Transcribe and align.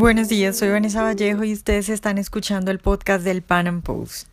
Buenos 0.00 0.30
días, 0.30 0.56
soy 0.56 0.70
Vanessa 0.70 1.02
Vallejo 1.02 1.44
y 1.44 1.52
ustedes 1.52 1.90
están 1.90 2.16
escuchando 2.16 2.70
el 2.70 2.78
podcast 2.78 3.22
del 3.22 3.42
Pan 3.42 3.66
Am 3.66 3.82
Post. 3.82 4.28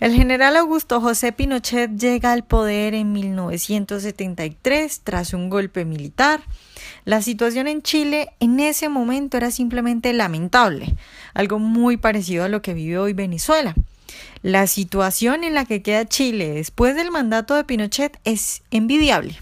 El 0.00 0.14
general 0.14 0.56
Augusto 0.56 1.02
José 1.02 1.32
Pinochet 1.32 1.98
llega 1.98 2.32
al 2.32 2.44
poder 2.44 2.94
en 2.94 3.12
1973 3.12 5.02
tras 5.04 5.34
un 5.34 5.50
golpe 5.50 5.84
militar. 5.84 6.40
La 7.04 7.20
situación 7.20 7.68
en 7.68 7.82
Chile 7.82 8.30
en 8.40 8.58
ese 8.58 8.88
momento 8.88 9.36
era 9.36 9.50
simplemente 9.50 10.14
lamentable, 10.14 10.94
algo 11.34 11.58
muy 11.58 11.98
parecido 11.98 12.44
a 12.44 12.48
lo 12.48 12.62
que 12.62 12.72
vive 12.72 12.96
hoy 12.96 13.12
Venezuela. 13.12 13.74
La 14.40 14.66
situación 14.66 15.44
en 15.44 15.52
la 15.52 15.66
que 15.66 15.82
queda 15.82 16.06
Chile 16.06 16.54
después 16.54 16.96
del 16.96 17.10
mandato 17.10 17.54
de 17.54 17.64
Pinochet 17.64 18.18
es 18.24 18.62
envidiable. 18.70 19.36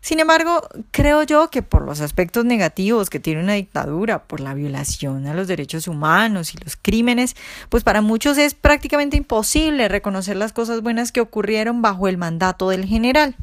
Sin 0.00 0.18
embargo, 0.18 0.62
creo 0.92 1.22
yo 1.24 1.50
que 1.50 1.62
por 1.62 1.82
los 1.84 2.00
aspectos 2.00 2.44
negativos 2.44 3.10
que 3.10 3.20
tiene 3.20 3.42
una 3.42 3.52
dictadura, 3.52 4.24
por 4.24 4.40
la 4.40 4.54
violación 4.54 5.26
a 5.26 5.34
los 5.34 5.46
derechos 5.46 5.88
humanos 5.88 6.54
y 6.54 6.58
los 6.58 6.76
crímenes, 6.76 7.36
pues 7.68 7.84
para 7.84 8.00
muchos 8.00 8.38
es 8.38 8.54
prácticamente 8.54 9.18
imposible 9.18 9.88
reconocer 9.88 10.36
las 10.36 10.52
cosas 10.52 10.82
buenas 10.82 11.12
que 11.12 11.20
ocurrieron 11.20 11.82
bajo 11.82 12.08
el 12.08 12.16
mandato 12.16 12.70
del 12.70 12.86
general. 12.86 13.36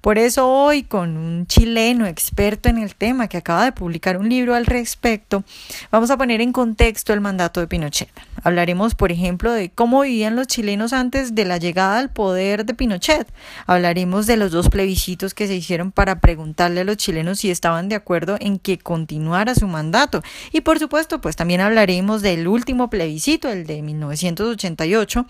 Por 0.00 0.16
eso 0.18 0.48
hoy, 0.48 0.84
con 0.84 1.16
un 1.16 1.46
chileno 1.46 2.06
experto 2.06 2.68
en 2.68 2.78
el 2.78 2.94
tema 2.94 3.26
que 3.26 3.36
acaba 3.36 3.64
de 3.64 3.72
publicar 3.72 4.16
un 4.16 4.28
libro 4.28 4.54
al 4.54 4.64
respecto, 4.64 5.42
vamos 5.90 6.10
a 6.10 6.16
poner 6.16 6.40
en 6.40 6.52
contexto 6.52 7.12
el 7.12 7.20
mandato 7.20 7.60
de 7.60 7.66
Pinochet. 7.66 8.08
Hablaremos, 8.44 8.94
por 8.94 9.10
ejemplo, 9.10 9.52
de 9.52 9.70
cómo 9.70 10.02
vivían 10.02 10.36
los 10.36 10.46
chilenos 10.46 10.92
antes 10.92 11.34
de 11.34 11.44
la 11.44 11.58
llegada 11.58 11.98
al 11.98 12.10
poder 12.10 12.64
de 12.64 12.74
Pinochet. 12.74 13.26
Hablaremos 13.66 14.26
de 14.26 14.36
los 14.36 14.52
dos 14.52 14.68
plebiscitos 14.68 15.34
que 15.34 15.48
se 15.48 15.56
hicieron 15.56 15.90
para 15.90 16.20
preguntarle 16.20 16.82
a 16.82 16.84
los 16.84 16.96
chilenos 16.96 17.40
si 17.40 17.50
estaban 17.50 17.88
de 17.88 17.96
acuerdo 17.96 18.36
en 18.40 18.58
que 18.58 18.78
continuara 18.78 19.56
su 19.56 19.66
mandato. 19.66 20.22
Y 20.52 20.60
por 20.60 20.78
supuesto, 20.78 21.20
pues 21.20 21.34
también 21.34 21.60
hablaremos 21.60 22.22
del 22.22 22.46
último 22.46 22.88
plebiscito, 22.88 23.48
el 23.48 23.66
de 23.66 23.82
1988, 23.82 25.26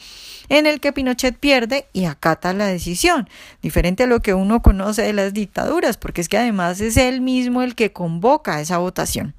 en 0.50 0.66
el 0.66 0.80
que 0.80 0.92
Pinochet 0.92 1.38
pierde 1.38 1.86
y 1.92 2.04
acata 2.04 2.52
la 2.52 2.66
decisión, 2.66 3.28
diferente 3.62 4.02
a 4.02 4.06
lo 4.06 4.20
que 4.20 4.34
uno 4.34 4.57
conoce 4.62 5.02
de 5.02 5.12
las 5.12 5.32
dictaduras, 5.32 5.96
porque 5.96 6.20
es 6.20 6.28
que 6.28 6.38
además 6.38 6.80
es 6.80 6.96
él 6.96 7.20
mismo 7.20 7.62
el 7.62 7.74
que 7.74 7.92
convoca 7.92 8.60
esa 8.60 8.78
votación. 8.78 9.34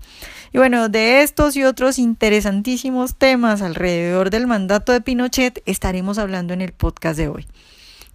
Y 0.52 0.58
bueno, 0.58 0.89
de 0.89 1.22
estos 1.22 1.56
y 1.56 1.64
otros 1.64 2.00
interesantísimos 2.00 3.16
temas 3.16 3.62
alrededor 3.62 4.30
del 4.30 4.47
mandato 4.47 4.92
de 4.92 5.02
Pinochet 5.02 5.62
estaremos 5.66 6.17
hablando 6.17 6.53
en 6.53 6.62
el 6.62 6.72
podcast 6.72 7.17
de 7.17 7.28
hoy. 7.28 7.47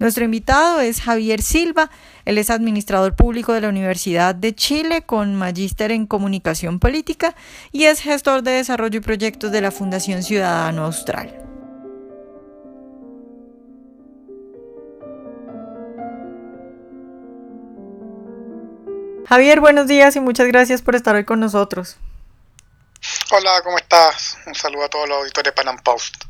Nuestro 0.00 0.24
invitado 0.24 0.80
es 0.80 1.00
Javier 1.00 1.40
Silva, 1.40 1.88
él 2.24 2.38
es 2.38 2.50
administrador 2.50 3.14
público 3.14 3.52
de 3.52 3.60
la 3.60 3.68
Universidad 3.68 4.34
de 4.34 4.52
Chile 4.52 5.02
con 5.02 5.36
magíster 5.36 5.92
en 5.92 6.06
comunicación 6.06 6.80
política 6.80 7.36
y 7.70 7.84
es 7.84 8.00
gestor 8.00 8.42
de 8.42 8.50
desarrollo 8.52 8.98
y 8.98 9.02
proyectos 9.02 9.52
de 9.52 9.60
la 9.60 9.70
Fundación 9.70 10.24
Ciudadano 10.24 10.86
Austral. 10.86 11.53
Javier, 19.26 19.60
buenos 19.60 19.86
días 19.86 20.16
y 20.16 20.20
muchas 20.20 20.46
gracias 20.48 20.82
por 20.82 20.94
estar 20.94 21.14
hoy 21.14 21.24
con 21.24 21.40
nosotros. 21.40 21.96
Hola, 23.32 23.62
¿cómo 23.62 23.78
estás? 23.78 24.36
Un 24.46 24.54
saludo 24.54 24.84
a 24.84 24.88
todos 24.88 25.08
los 25.08 25.18
auditores 25.18 25.52
de 25.52 25.52
Panam 25.52 25.78
Post. 25.82 26.24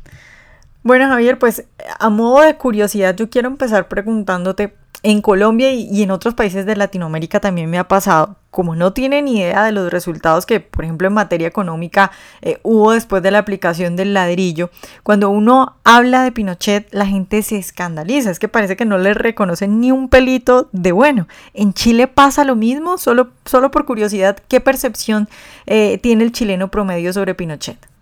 Bueno, 0.81 1.07
Javier, 1.07 1.37
pues 1.37 1.65
a 1.99 2.09
modo 2.09 2.41
de 2.41 2.55
curiosidad, 2.57 3.15
yo 3.15 3.29
quiero 3.29 3.47
empezar 3.47 3.87
preguntándote 3.87 4.75
en 5.05 5.21
Colombia 5.21 5.71
y, 5.71 6.01
en 6.01 6.09
otros 6.09 6.33
países 6.33 6.65
de 6.65 6.75
Latinoamérica 6.75 7.39
también 7.39 7.69
me 7.69 7.77
ha 7.77 7.87
pasado, 7.87 8.37
como 8.49 8.75
no 8.75 8.91
tienen 8.91 9.27
idea 9.27 9.63
de 9.63 9.71
los 9.71 9.91
resultados 9.91 10.47
que, 10.47 10.59
por 10.59 10.83
ejemplo, 10.83 11.07
en 11.07 11.13
materia 11.13 11.47
económica 11.47 12.09
eh, 12.41 12.57
hubo 12.63 12.91
después 12.91 13.21
de 13.21 13.29
la 13.29 13.37
aplicación 13.37 13.95
del 13.95 14.15
ladrillo, 14.15 14.71
cuando 15.03 15.29
uno 15.29 15.75
habla 15.83 16.23
de 16.23 16.31
Pinochet, 16.31 16.91
la 16.91 17.05
gente 17.05 17.43
se 17.43 17.57
escandaliza, 17.57 18.31
es 18.31 18.39
que 18.39 18.47
parece 18.47 18.75
que 18.75 18.85
no 18.85 18.97
le 18.97 19.13
reconocen 19.13 19.79
ni 19.79 19.91
un 19.91 20.09
pelito 20.09 20.69
de 20.71 20.91
bueno. 20.91 21.27
En 21.53 21.75
Chile 21.75 22.07
pasa 22.07 22.43
lo 22.43 22.55
mismo, 22.55 22.97
solo, 22.97 23.29
solo 23.45 23.69
por 23.69 23.85
curiosidad, 23.85 24.37
¿qué 24.47 24.59
percepción 24.59 25.29
eh, 25.67 25.99
tiene 25.99 26.23
el 26.23 26.31
chileno 26.31 26.71
promedio 26.71 27.13
sobre 27.13 27.35
Pinochet? 27.35 27.94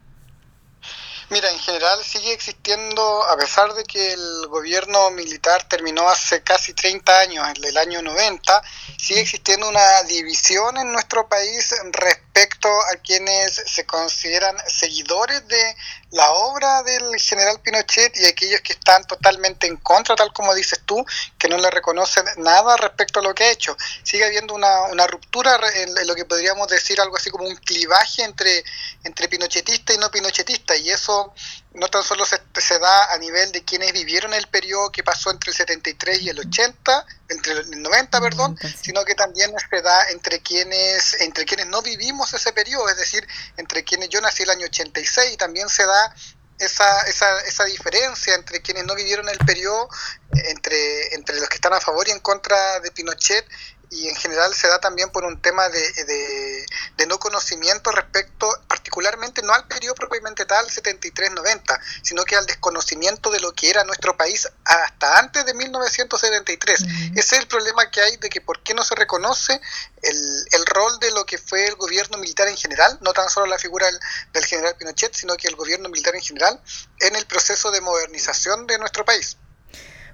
Mira, 1.34 1.50
en 1.50 1.58
general 1.58 2.04
sigue 2.04 2.32
existiendo, 2.32 3.24
a 3.24 3.36
pesar 3.36 3.74
de 3.74 3.84
que 3.86 4.14
el 4.14 4.48
gobierno 4.50 5.10
militar 5.10 5.68
terminó 5.68 6.08
hace 6.08 6.44
casi 6.44 6.76
30 6.76 7.20
años, 7.22 7.48
en 7.56 7.64
el 7.66 7.76
año 7.76 8.04
90, 8.04 8.62
sigue 9.00 9.22
existiendo 9.22 9.68
una 9.68 10.04
división 10.04 10.78
en 10.78 10.94
nuestro 10.94 11.28
país 11.28 11.74
respecto 11.92 12.23
a 12.44 12.98
quienes 12.98 13.56
se 13.66 13.86
consideran 13.86 14.56
seguidores 14.68 15.48
de 15.48 15.76
la 16.12 16.32
obra 16.32 16.84
del 16.84 17.20
general 17.20 17.60
Pinochet 17.62 18.16
y 18.18 18.26
aquellos 18.26 18.62
que 18.62 18.74
están 18.74 19.04
totalmente 19.06 19.66
en 19.68 19.78
contra, 19.78 20.16
tal 20.16 20.32
como 20.32 20.54
dices 20.54 20.82
tú, 20.86 21.04
que 21.38 21.48
no 21.48 21.58
le 21.58 21.72
reconocen 21.72 22.24
nada 22.38 22.78
respecto 22.78 23.20
a 23.20 23.24
lo 23.24 23.34
que 23.34 23.46
ha 23.46 23.52
hecho. 23.52 23.76
Sigue 24.04 24.26
habiendo 24.26 24.54
una, 24.54 24.84
una 24.84 25.08
ruptura 25.08 25.60
en, 25.76 26.08
lo 26.08 26.16
que 26.16 26.26
podríamos 26.26 26.68
decir 26.68 27.02
algo 27.02 27.18
así 27.18 27.30
como 27.30 27.48
un 27.48 27.56
clivaje 27.56 28.24
entre, 28.24 28.64
entre 29.04 29.28
pinochetista 29.28 29.94
y 29.94 29.98
no 29.98 30.12
pinochetista, 30.12 30.76
y 30.76 30.92
eso 30.92 31.34
no 31.74 31.88
tan 31.88 32.04
solo 32.04 32.26
se, 32.26 32.40
se, 32.60 32.78
da 32.80 33.14
a 33.14 33.18
nivel 33.18 33.52
de 33.52 33.64
quienes 33.64 33.94
vivieron 33.94 34.34
el 34.34 34.48
periodo 34.48 34.92
que 34.92 35.04
pasó 35.04 35.32
entre 35.32 35.52
el 35.52 35.58
73 35.58 36.22
y 36.22 36.30
el 36.30 36.40
80, 36.40 37.06
entre 37.30 37.54
el 37.54 37.82
90, 37.82 38.22
perdón, 38.22 38.58
sino 38.82 39.04
que 39.04 39.16
también 39.16 39.52
se 39.70 39.82
da 39.82 40.10
entre 40.10 40.40
quienes, 40.42 41.20
entre 41.22 41.46
quienes 41.46 41.68
no 41.68 41.82
vivimos 41.82 42.34
ese 42.34 42.54
periodo, 42.54 42.88
es 42.90 42.98
decir, 42.98 43.28
entre 43.58 43.84
quienes 43.84 44.10
yo 44.10 44.22
nací 44.22 44.44
el 44.44 44.52
año 44.52 44.66
86 44.66 45.34
y 45.34 45.38
también 45.38 45.68
se 45.68 45.86
da 45.86 46.16
esa, 46.60 47.02
esa, 47.08 47.40
esa 47.42 47.64
diferencia 47.66 48.36
entre 48.36 48.62
quienes 48.62 48.86
no 48.86 48.94
vivieron 48.96 49.28
el 49.30 49.40
periodo, 49.40 49.90
entre, 50.32 51.16
entre 51.16 51.40
los 51.40 51.50
que 51.50 51.56
están 51.56 51.74
a 51.74 51.82
favor 51.82 52.08
y 52.08 52.12
en 52.12 52.20
contra 52.20 52.80
de 52.82 52.92
Pinochet, 52.92 53.46
y 53.94 54.10
en 54.10 54.16
general 54.16 54.54
se 54.56 54.68
da 54.68 54.80
también 54.80 55.12
por 55.12 55.24
un 55.24 55.40
tema 55.40 55.70
de, 55.70 56.66
de, 56.98 57.06
no 57.06 57.20
conocimiento 57.20 57.92
respecto, 57.92 58.50
particularmente 58.68 59.42
no 59.44 59.54
al 59.54 59.68
periodo 59.68 59.94
propiamente 59.94 60.46
tal 60.46 60.66
73-90, 60.68 61.80
sino 62.02 62.24
que 62.24 62.36
al 62.36 62.46
desconocimiento 62.46 63.30
de 63.30 63.40
lo 63.40 63.54
que 63.54 63.70
era 63.70 63.84
nuestro 63.84 64.18
país 64.18 64.50
hasta 64.66 65.20
antes 65.20 65.46
de 65.46 65.54
1973. 65.54 66.82
Ese 67.16 67.20
es 67.20 67.34
el 67.34 67.48
problema 67.48 67.92
que 67.92 68.02
hay 68.02 68.18
de 68.18 68.30
que 68.30 68.42
por 68.42 68.64
qué 68.64 68.74
no 68.74 68.84
se 68.84 68.96
reconoce 68.96 69.62
el, 70.02 70.46
el, 70.52 70.66
rol 70.66 70.98
de 71.00 71.12
lo 71.12 71.26
que 71.26 71.38
fue 71.38 71.68
el 71.68 71.76
gobierno 71.76 72.18
militar 72.18 72.48
en 72.48 72.58
general, 72.58 72.98
no 73.02 73.14
tan 73.14 73.30
solo 73.30 73.46
la 73.46 73.60
figura 73.60 73.86
del, 73.86 74.00
del 74.32 74.46
general 74.46 74.76
Pinochet, 74.76 75.14
sino 75.14 75.36
que 75.36 75.48
el 75.50 75.56
gobierno 75.56 75.90
militar 75.90 76.16
en 76.16 76.22
general 76.22 76.60
en 77.00 77.16
el 77.16 77.26
proceso 77.28 77.70
de 77.70 77.82
modernización 77.82 78.66
de 78.66 78.80
nuestro 78.80 79.06
país. 79.06 79.38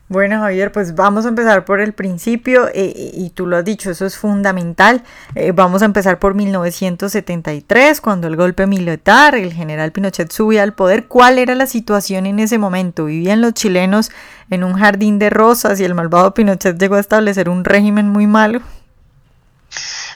Bueno, 0.09 0.40
Javier, 0.40 0.72
pues 0.72 0.96
vamos 0.96 1.25
a 1.25 1.30
empezar 1.30 1.66
por 1.66 1.80
el 1.80 1.94
principio 1.94 2.68
eh, 2.74 3.12
y 3.14 3.30
tú 3.30 3.46
lo 3.46 3.58
has 3.58 3.64
dicho, 3.64 3.92
eso 3.92 4.08
es 4.08 4.18
fundamental. 4.18 5.03
Eh, 5.36 5.52
vamos 5.52 5.84
a 5.84 5.86
empezar 5.86 6.18
por 6.18 6.34
1973, 6.34 8.02
cuando 8.02 8.25
el 8.25 8.36
golpe 8.36 8.66
militar, 8.66 9.36
el 9.36 9.53
general 9.53 9.92
Pinochet 9.92 10.31
subía 10.31 10.64
al 10.64 10.74
poder. 10.74 11.06
¿Cuál 11.06 11.38
era 11.38 11.53
la 11.53 11.68
situación 11.68 12.25
en 12.25 12.40
ese 12.40 12.58
momento? 12.58 13.06
¿Vivían 13.06 13.40
los 13.40 13.53
chilenos 13.53 14.09
en 14.50 14.64
un 14.64 14.74
jardín 14.74 15.20
de 15.20 15.30
rosas 15.30 15.80
y 15.80 15.84
el 15.84 15.94
malvado 15.94 16.34
Pinochet 16.34 16.80
llegó 16.80 16.96
a 16.96 17.02
establecer 17.02 17.47
un 17.47 17.64
régimen 17.64 18.09
muy 18.09 18.26
malo? 18.26 18.62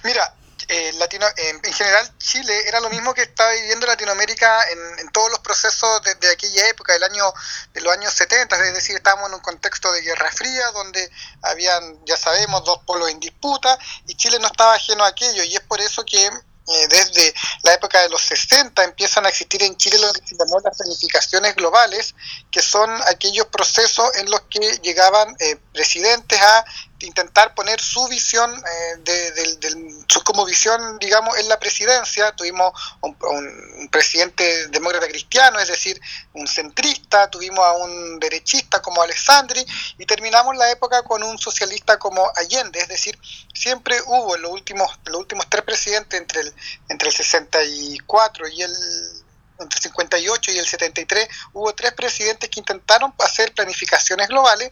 Mira, 0.04 0.34
eh, 0.68 0.94
Latino, 0.94 1.26
en 1.38 1.74
general 1.74 2.18
Chile 2.18 2.68
era 2.68 2.80
lo 2.80 2.90
mismo 2.90 3.14
que 3.14 3.24
estaba 3.24 3.52
viviendo 3.52 3.88
Latinoamérica 3.88 4.70
en, 4.70 5.10
todos 5.12 5.30
los 5.32 5.40
procesos 5.40 6.02
de, 6.04 6.32
aquella 6.32 6.68
época, 6.70 6.94
del 6.94 7.04
año, 7.04 7.24
de 7.74 7.82
los 7.82 7.94
años 7.94 8.14
70, 8.14 8.56
es 8.68 8.74
decir, 8.74 8.96
estábamos 8.96 9.30
en 9.30 9.36
un 9.36 9.42
contexto 9.42 9.92
de 9.92 10.02
guerra 10.02 10.32
fría 10.32 10.72
donde 10.72 11.10
habían, 11.44 12.04
ya 12.06 12.18
sabemos, 12.18 12.64
dos 12.64 12.80
polos 12.86 13.10
en 13.10 13.20
disputa 13.20 13.78
y 14.08 14.16
Chile 14.16 14.40
no 14.40 14.48
estaba 14.48 14.74
ajeno 14.74 15.04
a 15.04 15.10
aquello 15.10 15.44
y 15.44 15.56
es 15.56 15.62
por 15.62 15.80
eso 15.82 16.04
que 16.06 16.30
eh, 16.66 16.88
desde 16.88 17.34
la 17.64 17.74
época 17.74 18.00
de 18.02 18.10
los 18.10 18.22
60 18.22 18.82
empiezan 18.86 19.26
a 19.26 19.30
existir 19.30 19.62
en 19.64 19.76
Chile 19.76 19.98
lo 19.98 20.14
que 20.14 20.26
se 20.26 20.38
llamó 20.38 20.62
las 20.64 20.78
planificaciones 20.78 21.56
globales, 21.56 22.16
que 22.50 22.62
son 22.62 22.90
aquellos 23.08 23.48
procesos 23.48 24.16
en 24.16 24.30
los 24.32 24.42
que 24.50 24.60
llegaban 24.82 25.36
eh, 25.40 25.58
presidentes 25.74 26.40
a 26.42 26.64
intentar 27.04 27.54
poner 27.54 27.80
su 27.80 28.08
visión, 28.08 28.52
eh, 28.52 28.98
de, 29.04 30.04
su 30.08 30.24
como 30.24 30.46
visión, 30.46 30.98
digamos, 31.00 31.38
en 31.38 31.48
la 31.48 31.60
presidencia. 31.60 32.32
Tuvimos 32.36 32.74
un, 33.02 33.16
presidente 33.92 34.68
demócrata 34.70 35.08
cristiano, 35.08 35.60
es 35.60 35.68
decir, 35.68 36.00
un 36.34 36.48
centrista, 36.48 37.30
tuvimos 37.30 37.60
a 37.60 37.74
un 37.74 38.20
derechista 38.20 38.82
como 38.82 39.02
Alessandri 39.02 39.64
y 39.98 40.06
terminamos 40.06 40.56
la 40.56 40.72
época 40.72 41.04
con 41.04 41.22
un 41.22 41.38
socialista 41.38 42.00
como 42.00 42.32
Allende, 42.36 42.80
es 42.80 42.88
decir, 42.88 43.20
siempre 43.54 44.02
hubo 44.08 44.36
en 44.36 44.42
los 44.42 44.52
últimos, 44.52 44.90
los 45.06 45.18
últimos 45.18 45.48
tres 45.50 45.64
presidentes 45.64 46.20
entre 46.20 46.42
el, 46.42 46.54
entre 46.90 47.10
el 47.10 47.16
64 47.16 48.48
y 48.48 48.62
el 48.64 48.74
entre 49.60 49.78
el 49.78 49.84
58 49.84 49.93
y 50.54 50.60
el 50.60 50.68
73 50.68 51.28
hubo 51.54 51.74
tres 51.74 51.94
presidentes 51.94 52.50
que 52.50 52.60
intentaron 52.60 53.14
hacer 53.20 53.54
planificaciones 53.54 54.28
globales 54.28 54.72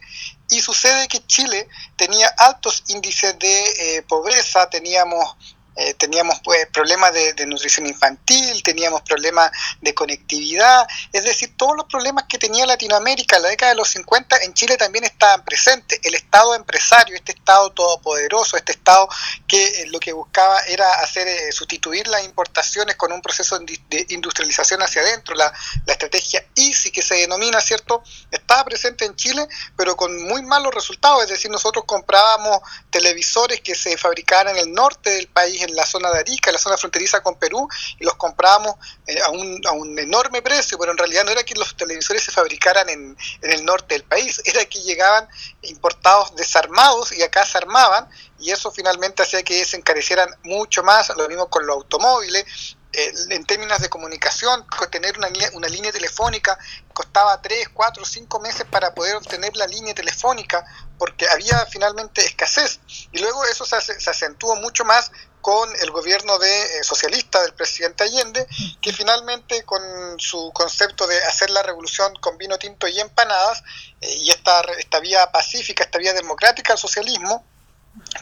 y 0.50 0.60
sucede 0.60 1.08
que 1.08 1.24
Chile 1.26 1.68
tenía 1.96 2.28
altos 2.38 2.84
índices 2.88 3.38
de 3.38 3.64
eh, 3.96 4.02
pobreza, 4.02 4.68
teníamos 4.70 5.36
eh, 5.76 5.94
teníamos 5.94 6.40
pues, 6.44 6.66
problemas 6.72 7.12
de, 7.12 7.46
nutrición 7.46 7.86
infantil, 7.86 8.62
teníamos 8.62 9.02
problemas 9.02 9.50
de 9.80 9.94
conectividad, 9.94 10.86
es 11.12 11.24
decir, 11.24 11.56
todos 11.56 11.76
los 11.76 11.86
problemas 11.86 12.24
que 12.28 12.38
tenía 12.38 12.66
Latinoamérica 12.66 13.36
en 13.36 13.42
la 13.42 13.48
década 13.48 13.72
de 13.72 13.76
los 13.76 13.88
50 13.88 14.36
en 14.42 14.54
Chile 14.54 14.76
también 14.76 15.04
estaban 15.04 15.44
presentes. 15.44 15.98
El 16.02 16.14
Estado 16.14 16.54
empresario, 16.54 17.16
este 17.16 17.32
Estado 17.32 17.70
todopoderoso, 17.70 18.56
este 18.56 18.72
Estado 18.72 19.08
que 19.46 19.64
eh, 19.64 19.86
lo 19.88 19.98
que 19.98 20.12
buscaba 20.12 20.60
era 20.68 21.00
hacer 21.00 21.26
eh, 21.26 21.52
sustituir 21.52 22.06
las 22.08 22.24
importaciones 22.24 22.96
con 22.96 23.12
un 23.12 23.22
proceso 23.22 23.58
de 23.58 24.06
industrialización 24.10 24.82
hacia 24.82 25.02
adentro, 25.02 25.34
la, 25.34 25.52
la 25.86 25.92
estrategia 25.92 26.44
ISI 26.54 26.90
que 26.90 27.02
se 27.02 27.14
denomina, 27.14 27.60
¿cierto? 27.60 28.02
Estaba 28.30 28.64
presente 28.64 29.04
en 29.04 29.16
Chile, 29.16 29.46
pero 29.76 29.96
con 29.96 30.22
muy 30.24 30.42
malos 30.42 30.74
resultados, 30.74 31.24
es 31.24 31.30
decir, 31.30 31.50
nosotros 31.50 31.84
comprábamos 31.86 32.60
televisores 32.90 33.60
que 33.60 33.74
se 33.74 33.96
fabricaban 33.96 34.48
en 34.48 34.58
el 34.58 34.72
norte 34.72 35.10
del 35.10 35.28
país, 35.28 35.61
en 35.62 35.74
la 35.74 35.86
zona 35.86 36.10
de 36.10 36.20
Arica, 36.20 36.50
en 36.50 36.54
la 36.54 36.60
zona 36.60 36.76
fronteriza 36.76 37.22
con 37.22 37.38
Perú, 37.38 37.68
y 37.98 38.04
los 38.04 38.14
comprábamos 38.14 38.76
eh, 39.06 39.20
a, 39.20 39.30
un, 39.30 39.60
a 39.66 39.72
un 39.72 39.98
enorme 39.98 40.42
precio, 40.42 40.78
pero 40.78 40.92
en 40.92 40.98
realidad 40.98 41.24
no 41.24 41.30
era 41.30 41.44
que 41.44 41.54
los 41.54 41.76
televisores 41.76 42.24
se 42.24 42.30
fabricaran 42.30 42.88
en, 42.88 43.16
el 43.42 43.64
norte 43.64 43.94
del 43.94 44.04
país, 44.04 44.40
era 44.44 44.64
que 44.64 44.80
llegaban 44.82 45.28
importados 45.62 46.34
desarmados 46.36 47.12
y 47.12 47.22
acá 47.22 47.44
se 47.44 47.58
armaban, 47.58 48.08
y 48.38 48.50
eso 48.50 48.70
finalmente 48.70 49.22
hacía 49.22 49.42
que 49.42 49.64
se 49.64 49.76
encarecieran 49.76 50.28
mucho 50.44 50.82
más, 50.82 51.10
lo 51.16 51.28
mismo 51.28 51.48
con 51.48 51.66
los 51.66 51.76
automóviles, 51.76 52.76
en 52.94 53.44
términos 53.46 53.80
de 53.80 53.88
comunicación, 53.88 54.66
tener 54.90 55.16
una, 55.16 55.28
una 55.54 55.68
línea 55.68 55.90
telefónica 55.92 56.58
costaba 56.92 57.40
3, 57.40 57.70
4, 57.72 58.04
5 58.04 58.40
meses 58.40 58.66
para 58.70 58.94
poder 58.94 59.16
obtener 59.16 59.56
la 59.56 59.66
línea 59.66 59.94
telefónica, 59.94 60.64
porque 60.98 61.26
había 61.28 61.64
finalmente 61.66 62.22
escasez. 62.24 62.80
Y 63.12 63.18
luego 63.18 63.44
eso 63.46 63.64
se, 63.64 63.80
se 63.80 64.10
acentuó 64.10 64.56
mucho 64.56 64.84
más 64.84 65.10
con 65.42 65.68
el 65.82 65.90
gobierno 65.90 66.38
de 66.38 66.62
eh, 66.62 66.84
socialista 66.84 67.42
del 67.42 67.52
presidente 67.52 68.04
Allende, 68.04 68.46
que 68.80 68.92
finalmente 68.92 69.64
con 69.64 69.82
su 70.18 70.50
concepto 70.54 71.06
de 71.06 71.22
hacer 71.24 71.50
la 71.50 71.62
revolución 71.62 72.14
con 72.20 72.38
vino 72.38 72.58
tinto 72.58 72.88
y 72.88 72.98
empanadas, 73.00 73.62
eh, 74.00 74.14
y 74.14 74.30
esta, 74.30 74.60
esta 74.78 75.00
vía 75.00 75.30
pacífica, 75.32 75.84
esta 75.84 75.98
vía 75.98 76.14
democrática 76.14 76.72
al 76.72 76.78
socialismo, 76.78 77.44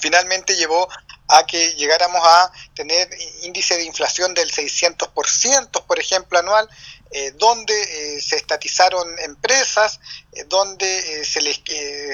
finalmente 0.00 0.56
llevó 0.56 0.88
a 1.28 1.46
que 1.46 1.74
llegáramos 1.74 2.20
a 2.24 2.50
tener 2.74 3.08
índice 3.42 3.76
de 3.76 3.84
inflación 3.84 4.34
del 4.34 4.50
600%, 4.50 5.86
por 5.86 5.98
ejemplo, 6.00 6.38
anual, 6.38 6.68
eh, 7.12 7.32
donde 7.32 7.74
eh, 7.74 8.20
se 8.20 8.36
estatizaron 8.36 9.04
empresas, 9.18 9.98
eh, 10.32 10.44
donde 10.44 11.24
se, 11.24 11.40
les, 11.40 11.60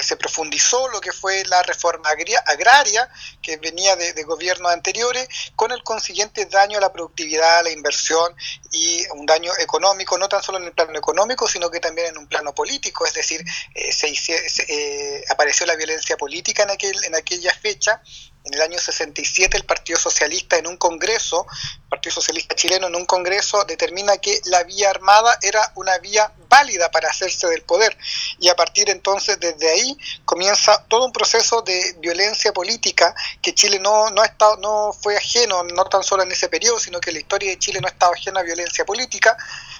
se 0.00 0.16
profundizó 0.16 0.88
lo 0.88 1.02
que 1.02 1.12
fue 1.12 1.44
la 1.44 1.62
reforma 1.62 2.08
agraria 2.08 3.06
que 3.42 3.58
venía 3.58 3.94
de, 3.96 4.14
de, 4.14 4.22
gobiernos 4.22 4.72
anteriores, 4.72 5.28
con 5.54 5.70
el 5.70 5.82
consiguiente 5.82 6.46
daño 6.46 6.78
a 6.78 6.80
la 6.80 6.92
productividad, 6.94 7.58
a 7.58 7.62
la 7.64 7.70
inversión 7.70 8.34
y 8.72 9.06
un 9.10 9.26
daño 9.26 9.52
económico, 9.58 10.16
no 10.16 10.30
tan 10.30 10.42
solo 10.42 10.56
en 10.56 10.64
el 10.64 10.72
plano 10.72 10.98
económico, 10.98 11.46
sino 11.46 11.70
que 11.70 11.78
también 11.80 12.08
en 12.08 12.18
un 12.18 12.26
plano 12.26 12.54
político, 12.54 13.04
es 13.04 13.12
decir, 13.12 13.44
se, 13.90 14.14
se 14.16 15.24
apareció 15.28 15.66
la 15.66 15.76
violencia 15.76 16.16
política 16.16 16.62
en, 16.62 16.70
aquel, 16.70 17.04
en 17.04 17.14
aquella 17.14 17.52
fecha 17.52 18.00
en 18.46 18.54
el 18.54 18.62
año 18.62 18.78
67 18.78 19.56
el 19.56 19.64
Partido 19.64 19.98
Socialista 19.98 20.56
en 20.56 20.66
un 20.66 20.76
congreso, 20.76 21.46
Partido 21.88 22.14
Socialista 22.14 22.54
chileno 22.54 22.86
en 22.86 22.94
un 22.94 23.04
congreso 23.04 23.64
determina 23.64 24.16
que 24.18 24.40
la 24.46 24.62
vía 24.62 24.90
armada 24.90 25.36
era 25.42 25.72
una 25.74 25.98
vía 25.98 26.32
válida 26.48 26.90
para 26.90 27.08
hacerse 27.08 27.48
del 27.48 27.62
poder. 27.62 27.96
Y 28.38 28.48
a 28.48 28.56
partir 28.56 28.88
entonces 28.88 29.38
desde 29.40 29.68
ahí 29.68 29.98
comienza 30.24 30.84
todo 30.88 31.06
un 31.06 31.12
proceso 31.12 31.62
de 31.62 31.96
violencia 31.98 32.52
política 32.52 33.14
que 33.42 33.54
Chile 33.54 33.80
no, 33.80 34.10
no, 34.10 34.22
ha 34.22 34.26
estado, 34.26 34.56
no 34.58 34.92
fue 34.92 35.16
ajeno, 35.16 35.64
no 35.64 35.84
tan 35.86 36.04
solo 36.04 36.22
en 36.22 36.30
ese 36.30 36.48
periodo, 36.48 36.78
sino 36.78 37.00
que 37.00 37.12
la 37.12 37.18
historia 37.18 37.50
de 37.50 37.58
Chile 37.58 37.80
no 37.80 37.88
estaba 37.88 38.12
ajena 38.14 38.40
a 38.40 38.44
violencia 38.44 38.84
política, 38.84 39.36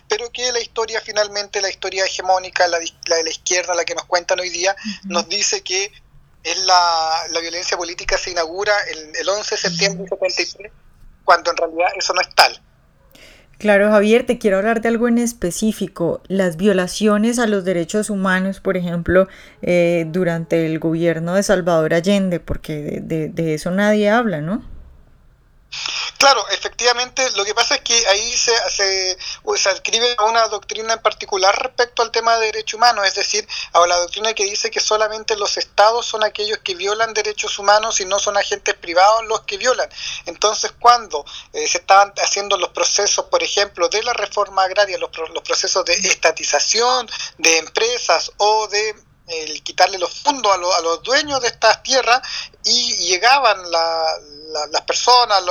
pero 0.08 0.30
que 0.30 0.50
la 0.52 0.60
historia 0.60 1.00
finalmente, 1.00 1.60
la 1.60 1.70
historia 1.70 2.04
hegemónica, 2.04 2.66
la, 2.66 2.78
la 3.06 3.16
de 3.16 3.24
la 3.24 3.30
izquierda, 3.30 3.74
la 3.74 3.84
que 3.84 3.94
nos 3.94 4.06
cuentan 4.06 4.40
hoy 4.40 4.50
día, 4.50 4.74
nos 5.04 5.28
dice 5.28 5.62
que 5.62 5.92
es 6.46 6.58
la, 6.64 7.26
la 7.30 7.40
violencia 7.40 7.76
política 7.76 8.16
se 8.16 8.30
inaugura 8.30 8.72
el, 8.90 9.16
el 9.20 9.28
11 9.28 9.54
de 9.54 9.60
septiembre 9.60 10.02
de 10.04 10.08
73, 10.08 10.72
cuando 11.24 11.50
en 11.50 11.56
realidad 11.56 11.88
eso 11.96 12.14
no 12.14 12.20
es 12.20 12.34
tal. 12.34 12.60
Claro, 13.58 13.90
Javier, 13.90 14.26
te 14.26 14.38
quiero 14.38 14.58
hablar 14.58 14.82
de 14.82 14.88
algo 14.88 15.08
en 15.08 15.18
específico, 15.18 16.20
las 16.28 16.56
violaciones 16.56 17.38
a 17.38 17.46
los 17.46 17.64
derechos 17.64 18.10
humanos, 18.10 18.60
por 18.60 18.76
ejemplo, 18.76 19.28
eh, 19.62 20.04
durante 20.08 20.66
el 20.66 20.78
gobierno 20.78 21.34
de 21.34 21.42
Salvador 21.42 21.94
Allende, 21.94 22.38
porque 22.38 22.74
de, 22.82 23.00
de, 23.00 23.28
de 23.28 23.54
eso 23.54 23.70
nadie 23.70 24.10
habla, 24.10 24.42
¿no? 24.42 24.62
Claro, 26.18 26.48
efectivamente, 26.50 27.30
lo 27.32 27.44
que 27.44 27.54
pasa 27.54 27.74
es 27.74 27.82
que 27.82 28.06
ahí 28.06 28.36
se, 28.36 28.52
se, 28.70 29.18
se 29.56 29.68
adscribe 29.68 30.14
a 30.16 30.24
una 30.24 30.48
doctrina 30.48 30.94
en 30.94 31.02
particular 31.02 31.54
respecto 31.62 32.02
al 32.02 32.10
tema 32.10 32.38
de 32.38 32.46
derechos 32.46 32.74
humanos, 32.74 33.06
es 33.06 33.14
decir, 33.14 33.46
a 33.72 33.86
la 33.86 33.96
doctrina 33.96 34.32
que 34.32 34.44
dice 34.44 34.70
que 34.70 34.80
solamente 34.80 35.36
los 35.36 35.58
estados 35.58 36.06
son 36.06 36.24
aquellos 36.24 36.58
que 36.58 36.74
violan 36.74 37.12
derechos 37.12 37.58
humanos 37.58 38.00
y 38.00 38.06
no 38.06 38.18
son 38.18 38.36
agentes 38.38 38.74
privados 38.74 39.26
los 39.26 39.42
que 39.42 39.58
violan. 39.58 39.88
Entonces, 40.24 40.72
cuando 40.78 41.24
eh, 41.52 41.66
se 41.68 41.78
estaban 41.78 42.14
haciendo 42.16 42.56
los 42.56 42.70
procesos, 42.70 43.26
por 43.26 43.42
ejemplo, 43.42 43.88
de 43.88 44.02
la 44.02 44.14
reforma 44.14 44.64
agraria, 44.64 44.96
los, 44.98 45.10
los 45.34 45.42
procesos 45.42 45.84
de 45.84 45.92
estatización 45.92 47.08
de 47.36 47.58
empresas 47.58 48.32
o 48.38 48.68
de 48.68 48.94
el 49.28 49.60
quitarle 49.64 49.98
los 49.98 50.20
fondos 50.20 50.52
a, 50.52 50.78
a, 50.78 50.80
los 50.82 51.02
dueños 51.02 51.40
de 51.42 51.48
estas 51.48 51.82
tierras 51.82 52.22
y 52.62 52.96
llegaban 53.08 53.70
la, 53.72 54.14
las 54.70 54.82
personas, 54.82 55.42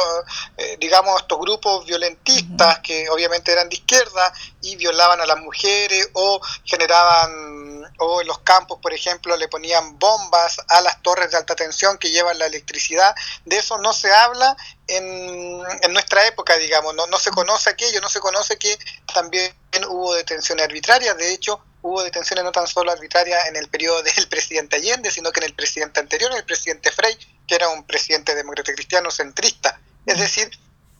eh, 0.57 0.77
digamos, 0.79 1.21
estos 1.21 1.39
grupos 1.39 1.85
violentistas 1.85 2.79
que 2.79 3.09
obviamente 3.09 3.51
eran 3.51 3.69
de 3.69 3.75
izquierda 3.75 4.33
y 4.61 4.75
violaban 4.75 5.21
a 5.21 5.25
las 5.25 5.39
mujeres 5.39 6.09
o 6.13 6.41
generaban, 6.63 7.83
o 7.99 8.21
en 8.21 8.27
los 8.27 8.39
campos, 8.39 8.79
por 8.81 8.93
ejemplo, 8.93 9.35
le 9.37 9.47
ponían 9.47 9.97
bombas 9.99 10.61
a 10.67 10.81
las 10.81 11.01
torres 11.01 11.31
de 11.31 11.37
alta 11.37 11.55
tensión 11.55 11.97
que 11.97 12.11
llevan 12.11 12.39
la 12.39 12.47
electricidad. 12.47 13.15
De 13.45 13.57
eso 13.57 13.77
no 13.77 13.93
se 13.93 14.11
habla 14.13 14.55
en, 14.87 15.61
en 15.81 15.93
nuestra 15.93 16.25
época, 16.27 16.57
digamos, 16.57 16.93
no, 16.95 17.07
no 17.07 17.17
se 17.17 17.31
conoce 17.31 17.69
aquello, 17.69 18.01
no 18.01 18.09
se 18.09 18.19
conoce 18.19 18.57
que 18.57 18.77
también 19.13 19.53
hubo 19.89 20.13
detenciones 20.13 20.65
arbitrarias, 20.65 21.17
de 21.17 21.33
hecho, 21.33 21.61
hubo 21.85 22.03
detenciones 22.03 22.43
no 22.43 22.51
tan 22.51 22.65
solo 22.65 22.91
arbitrarias 22.91 23.47
en 23.47 23.55
el 23.55 23.69
periodo 23.69 24.01
del 24.15 24.27
presidente 24.27 24.77
Allende, 24.77 25.11
sino 25.11 25.31
que 25.31 25.39
en 25.39 25.45
el 25.45 25.53
presidente 25.53 25.99
anterior, 25.99 26.31
en 26.31 26.37
el 26.37 26.45
presidente 26.45 26.91
Frey, 26.91 27.15
que 27.47 27.55
era 27.55 27.69
un 27.69 27.83
presidente 27.85 28.35
demócrata 28.35 28.73
cristiano 28.73 29.11
centrista. 29.11 29.79
Es 30.05 30.19
decir, 30.19 30.49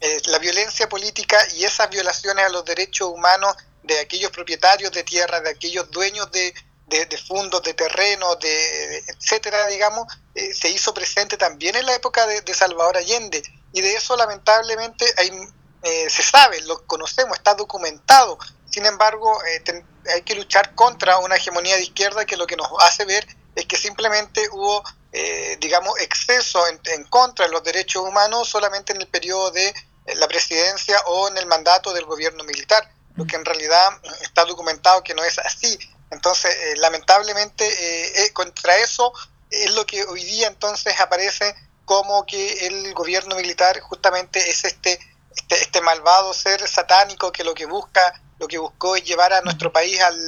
eh, 0.02 0.22
la 0.28 0.40
violencia 0.40 0.90
política 0.90 1.38
y 1.56 1.64
esas 1.64 1.90
violaciones 1.90 2.46
a 2.46 2.50
los 2.50 2.66
derechos 2.66 3.10
humanos 3.10 3.56
de 3.84 4.00
aquellos 4.00 4.32
propietarios 4.32 4.92
de 4.92 5.04
tierra, 5.04 5.42
de 5.42 5.52
aquellos 5.52 5.90
dueños 5.92 6.32
de, 6.32 6.54
de, 6.88 7.18
fondos, 7.18 7.64
de 7.64 7.74
terrenos, 7.74 8.40
de, 8.40 8.98
etcétera, 8.98 9.68
digamos, 9.68 10.12
eh, 10.34 10.54
se 10.54 10.70
hizo 10.70 10.94
presente 10.94 11.38
también 11.38 11.76
en 11.76 11.86
la 11.86 11.96
época 11.96 12.26
de, 12.28 12.54
Salvador 12.54 12.98
Allende. 12.98 13.42
Y 13.74 13.82
de 13.82 13.96
eso, 13.96 14.16
lamentablemente, 14.16 15.06
hay, 15.18 15.32
eh, 15.84 16.10
se 16.10 16.24
sabe, 16.24 16.62
lo 16.62 16.86
conocemos, 16.86 17.38
está 17.38 17.54
documentado. 17.54 18.38
Sin 18.70 18.86
embargo, 18.86 19.40
hay 20.14 20.22
que 20.24 20.36
luchar 20.36 20.76
contra 20.76 21.20
una 21.20 21.36
hegemonía 21.36 21.78
de 21.78 21.84
izquierda 21.84 22.26
que 22.26 22.38
lo 22.38 22.48
que 22.48 22.58
nos 22.58 22.70
hace 22.80 23.06
ver 23.06 23.26
es 23.56 23.66
que 23.66 23.78
simplemente 23.78 24.50
hubo 24.52 24.84
eh, 25.18 25.56
digamos, 25.62 25.98
exceso 26.02 26.62
en, 26.68 27.06
contra 27.06 27.46
de 27.46 27.52
los 27.54 27.64
derechos 27.64 28.04
humanos 28.04 28.50
solamente 28.50 28.92
en 28.92 29.00
el 29.00 29.08
periodo 29.08 29.50
de 29.50 29.70
eh, 29.70 29.74
la 30.16 30.28
presidencia 30.28 31.00
o 31.06 31.30
en 31.30 31.38
el 31.38 31.46
mandato 31.46 31.94
del 31.94 32.04
gobierno 32.04 32.44
militar, 32.44 32.92
lo 33.16 33.26
que 33.26 33.38
en 33.38 33.46
realidad 33.46 33.92
está 34.20 34.44
documentado 34.44 35.04
que 35.04 35.14
no 35.14 35.24
es 35.24 35.40
así. 35.40 35.80
Entonces, 36.12 36.54
eh, 36.54 36.76
lamentablemente, 36.80 37.66
contra 38.34 38.76
eso 38.76 39.14
es 39.50 39.72
lo 39.72 39.86
que 39.86 40.04
hoy 40.04 40.22
día 40.26 40.48
entonces 40.48 41.00
aparece 41.00 41.56
como 41.86 42.26
que 42.26 42.68
el 42.68 42.94
gobierno 42.94 43.38
militar 43.38 43.80
justamente 43.80 44.50
es 44.50 44.66
este, 44.66 45.00
este, 45.34 45.62
este 45.62 45.80
malvado 45.80 46.34
ser 46.34 46.68
satánico 46.68 47.32
que 47.32 47.46
lo 47.46 47.54
que 47.54 47.66
busca, 47.66 48.22
lo 48.38 48.50
que 48.50 48.58
buscó 48.58 48.98
es 48.98 49.06
llevar 49.06 49.32
a 49.32 49.40
nuestro 49.44 49.72
país 49.72 50.02
al, 50.02 50.20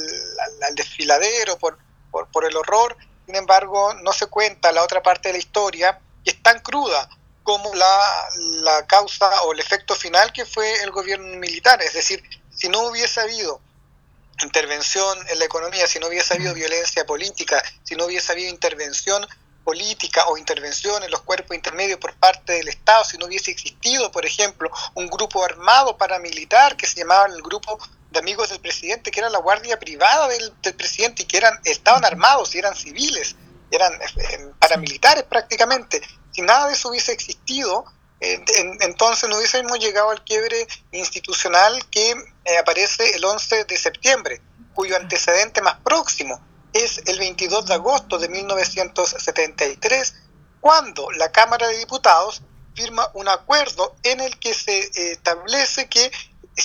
al, 0.66 0.76
desfiladero 0.76 1.58
por, 1.58 1.78
por, 2.10 2.32
por 2.32 2.46
el 2.46 2.56
horror 2.56 2.96
sin 3.28 3.36
embargo, 3.36 3.94
no 3.96 4.14
se 4.14 4.28
cuenta 4.28 4.72
la 4.72 4.84
otra 4.84 5.04
parte 5.04 5.28
de 5.28 5.34
la 5.34 5.40
historia 5.40 6.00
y 6.24 6.30
es 6.30 6.42
tan 6.42 6.62
cruda 6.62 7.10
como 7.44 7.76
la, 7.76 8.30
la 8.38 8.88
causa 8.88 9.44
o 9.44 9.52
el 9.52 9.60
efecto 9.60 9.96
final 9.96 10.32
que 10.32 10.46
fue 10.46 10.82
el 10.82 10.92
gobierno 10.92 11.36
militar. 11.36 11.82
Es 11.82 11.92
decir, 11.92 12.24
si 12.56 12.70
no 12.70 12.88
hubiese 12.88 13.20
habido 13.20 13.60
intervención 14.42 15.18
en 15.28 15.40
la 15.40 15.46
economía, 15.46 15.88
si 15.88 16.00
no 16.00 16.08
hubiese 16.08 16.36
habido 16.36 16.54
violencia 16.54 17.06
política, 17.06 17.62
si 17.84 17.98
no 17.98 18.06
hubiese 18.06 18.32
habido 18.32 18.50
intervención 18.50 19.28
política 19.66 20.26
o 20.28 20.38
intervención 20.38 21.04
en 21.04 21.12
los 21.12 21.22
cuerpos 21.24 21.54
intermedios 21.54 22.00
por 22.00 22.14
parte 22.16 22.54
del 22.54 22.70
Estado, 22.70 23.04
si 23.04 23.18
no 23.18 23.26
hubiese 23.26 23.52
existido, 23.52 24.10
por 24.10 24.26
ejemplo, 24.26 24.72
un 24.94 25.08
grupo 25.08 25.44
armado 25.44 25.98
paramilitar 25.98 26.78
que 26.78 26.88
se 26.88 27.02
llamaba 27.02 27.26
el 27.26 27.42
Grupo 27.42 27.78
de 28.12 28.20
Amigos 28.20 28.50
del 28.50 28.60
Presidente, 28.60 29.12
que 29.12 29.20
era 29.20 29.30
la 29.30 29.40
guardia 29.40 29.80
privada 29.80 30.28
del, 30.28 30.54
presidente 30.76 31.24
y 31.24 31.26
que 31.26 31.38
eran 31.38 31.60
estaban 31.66 32.06
armados 32.06 32.56
y 32.56 32.60
eran 32.60 32.76
civiles, 32.76 33.36
eran 33.72 33.94
eh, 33.94 34.52
paramilitares 34.60 35.24
prácticamente. 35.24 36.02
Si 36.32 36.42
nada 36.42 36.68
de 36.68 36.74
eso 36.74 36.90
hubiese 36.90 37.12
existido, 37.12 37.86
entonces 38.20 39.30
no 39.30 39.38
hubiésemos 39.38 39.78
llegado 39.80 40.10
al 40.10 40.24
quiebre 40.24 40.68
institucional 40.92 41.88
que 41.90 42.12
eh, 42.12 42.58
aparece 42.58 43.16
el 43.16 43.24
11 43.24 43.66
de 43.66 43.78
septiembre, 43.78 44.42
cuyo 44.74 44.96
antecedente 44.96 45.62
más 45.62 45.80
próximo 45.82 46.42
es 46.74 47.02
el 47.06 47.20
22 47.20 47.66
de 47.66 47.74
agosto 47.74 48.18
de 48.18 48.30
1973, 48.30 50.16
cuando 50.60 51.12
la 51.12 51.32
Cámara 51.32 51.68
de 51.68 51.78
Diputados 51.78 52.42
firma 52.76 53.10
un 53.14 53.28
acuerdo 53.28 53.96
en 54.04 54.20
el 54.20 54.38
que 54.38 54.54
se 54.54 54.80
eh, 54.80 55.12
establece 55.14 55.88
que 55.88 56.12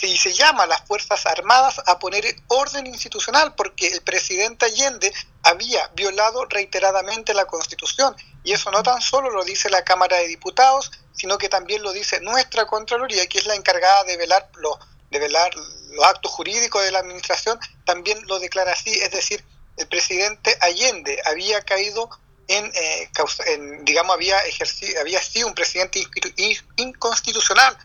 y 0.01 0.17
se 0.17 0.33
llama 0.33 0.65
a 0.65 0.67
las 0.67 0.87
Fuerzas 0.87 1.27
Armadas 1.27 1.81
a 1.87 1.99
poner 1.99 2.25
orden 2.49 2.87
institucional 2.87 3.55
porque 3.55 3.89
el 3.89 4.01
presidente 4.01 4.65
Allende 4.65 5.13
había 5.43 5.87
violado 5.89 6.47
reiteradamente 6.47 7.35
la 7.35 7.45
Constitución. 7.45 8.17
Y 8.43 8.53
eso 8.53 8.71
no 8.71 8.83
tan 8.83 9.01
solo 9.03 9.31
lo 9.31 9.45
dice 9.45 9.69
la 9.69 9.85
Cámara 9.85 10.17
de 10.17 10.29
Diputados, 10.29 10.91
sino 11.15 11.37
que 11.37 11.49
también 11.49 11.83
lo 11.83 11.93
dice 11.93 12.21
nuestra 12.21 12.67
Contraloría, 12.67 13.27
que 13.27 13.39
es 13.39 13.47
la 13.47 13.55
encargada 13.55 14.05
de 14.05 14.17
velar 14.17 14.51
de 15.11 15.19
velar 15.19 15.55
los 15.55 16.05
actos 16.07 16.33
jurídicos 16.33 16.83
de 16.83 16.91
la 16.91 17.01
Administración, 17.01 17.59
también 17.85 18.19
lo 18.27 18.39
declara 18.39 18.73
así, 18.73 18.91
es 18.91 19.11
decir, 19.11 19.45
el 19.77 19.87
presidente 19.87 20.57
Allende 20.61 21.21
había 21.27 21.61
caído 21.61 22.09
en, 22.49 22.73
eh, 22.75 23.11
digamos, 23.83 24.15
había, 24.15 24.39
ejercido, 24.41 25.01
había 25.01 25.21
sido 25.21 25.49
un 25.49 25.55
presidente 25.55 26.03
inconstitucional. 26.77 27.77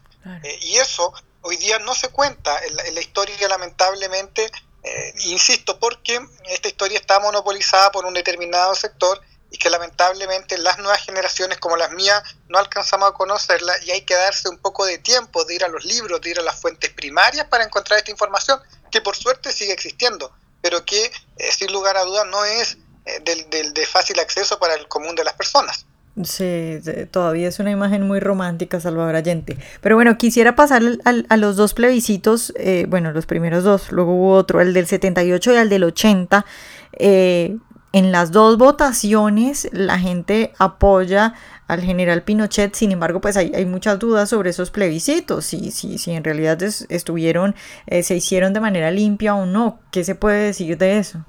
Eh, 0.43 0.59
y 0.61 0.77
eso 0.77 1.13
hoy 1.47 1.55
día 1.55 1.79
no 1.79 1.95
se 1.95 2.09
cuenta 2.09 2.59
en 2.65 2.93
la, 2.93 2.99
historia, 2.99 3.47
lamentablemente, 3.47 4.51
eh, 4.83 5.13
insisto, 5.25 5.79
porque 5.79 6.19
esta 6.49 6.67
historia 6.67 6.99
está 6.99 7.21
monopolizada 7.21 7.89
por 7.91 8.05
un 8.05 8.13
determinado 8.13 8.75
sector 8.75 9.21
y 9.49 9.57
que 9.57 9.69
lamentablemente 9.69 10.57
las 10.57 10.77
nuevas 10.77 11.01
generaciones 11.05 11.57
como 11.57 11.77
las 11.77 11.91
mías 11.91 12.21
no 12.49 12.57
alcanzamos 12.59 13.09
a 13.09 13.13
conocerla 13.13 13.73
y 13.85 13.91
hay 13.91 14.01
que 14.01 14.13
darse 14.13 14.49
un 14.49 14.57
poco 14.57 14.85
de 14.85 14.97
tiempo 14.97 15.45
de 15.45 15.55
ir 15.55 15.63
a 15.63 15.69
los 15.69 15.85
libros, 15.85 16.19
de 16.19 16.31
ir 16.31 16.39
a 16.39 16.43
las 16.43 16.59
fuentes 16.59 16.91
primarias 16.91 17.47
para 17.47 17.63
encontrar 17.63 17.99
esta 17.99 18.11
información, 18.11 18.59
que 18.91 18.99
por 18.99 19.15
suerte 19.15 19.53
sigue 19.53 19.71
existiendo, 19.71 20.33
pero 20.61 20.83
que 20.83 21.05
eh, 21.37 21.51
sin 21.57 21.71
lugar 21.71 21.95
a 21.95 22.03
dudas 22.03 22.27
no 22.27 22.43
es 22.43 22.77
eh, 23.05 23.21
del, 23.21 23.73
de 23.73 23.85
fácil 23.85 24.19
acceso 24.19 24.59
para 24.59 24.73
el 24.73 24.89
común 24.89 25.15
de 25.15 25.23
las 25.23 25.35
personas. 25.35 25.85
Sí, 26.23 26.79
todavía 27.11 27.47
es 27.47 27.59
una 27.59 27.69
imagen 27.69 28.07
muy 28.07 28.19
romántica, 28.19 28.79
Salvador 28.79 29.15
Allende. 29.15 29.57
Pero 29.81 29.95
bueno, 29.95 30.17
quisiera 30.17 30.55
pasar 30.55 30.81
a 31.03 31.37
los 31.37 31.55
dos 31.55 31.75
plebiscitos, 31.75 32.53
eh, 32.57 32.87
bueno, 32.89 33.11
los 33.11 33.27
primeros 33.27 33.63
dos, 33.63 33.91
luego 33.91 34.15
hubo 34.15 34.31
otro, 34.33 34.59
el 34.59 34.73
del 34.73 34.87
78 34.87 35.53
y 35.53 35.55
el 35.57 35.69
del 35.69 35.83
80. 35.83 36.45
Eh, 36.93 37.57
en 37.93 38.11
las 38.11 38.31
dos 38.31 38.57
votaciones 38.57 39.69
la 39.71 39.99
gente 39.99 40.53
apoya 40.57 41.35
al 41.67 41.81
general 41.81 42.23
Pinochet, 42.23 42.73
sin 42.73 42.91
embargo, 42.91 43.21
pues 43.21 43.37
hay, 43.37 43.65
muchas 43.65 43.99
dudas 43.99 44.29
sobre 44.29 44.49
esos 44.49 44.71
plebiscitos, 44.71 45.45
si, 45.45 45.69
si, 45.71 45.97
si 45.97 46.11
en 46.11 46.23
realidad 46.23 46.61
estuvieron, 46.63 47.55
eh, 47.85 48.01
se 48.03 48.15
hicieron 48.15 48.53
de 48.53 48.59
manera 48.59 48.89
limpia 48.89 49.35
o 49.35 49.45
no. 49.45 49.79
¿Qué 49.91 50.03
se 50.03 50.15
puede 50.15 50.45
decir 50.45 50.77
de 50.77 50.97
eso? 50.97 51.25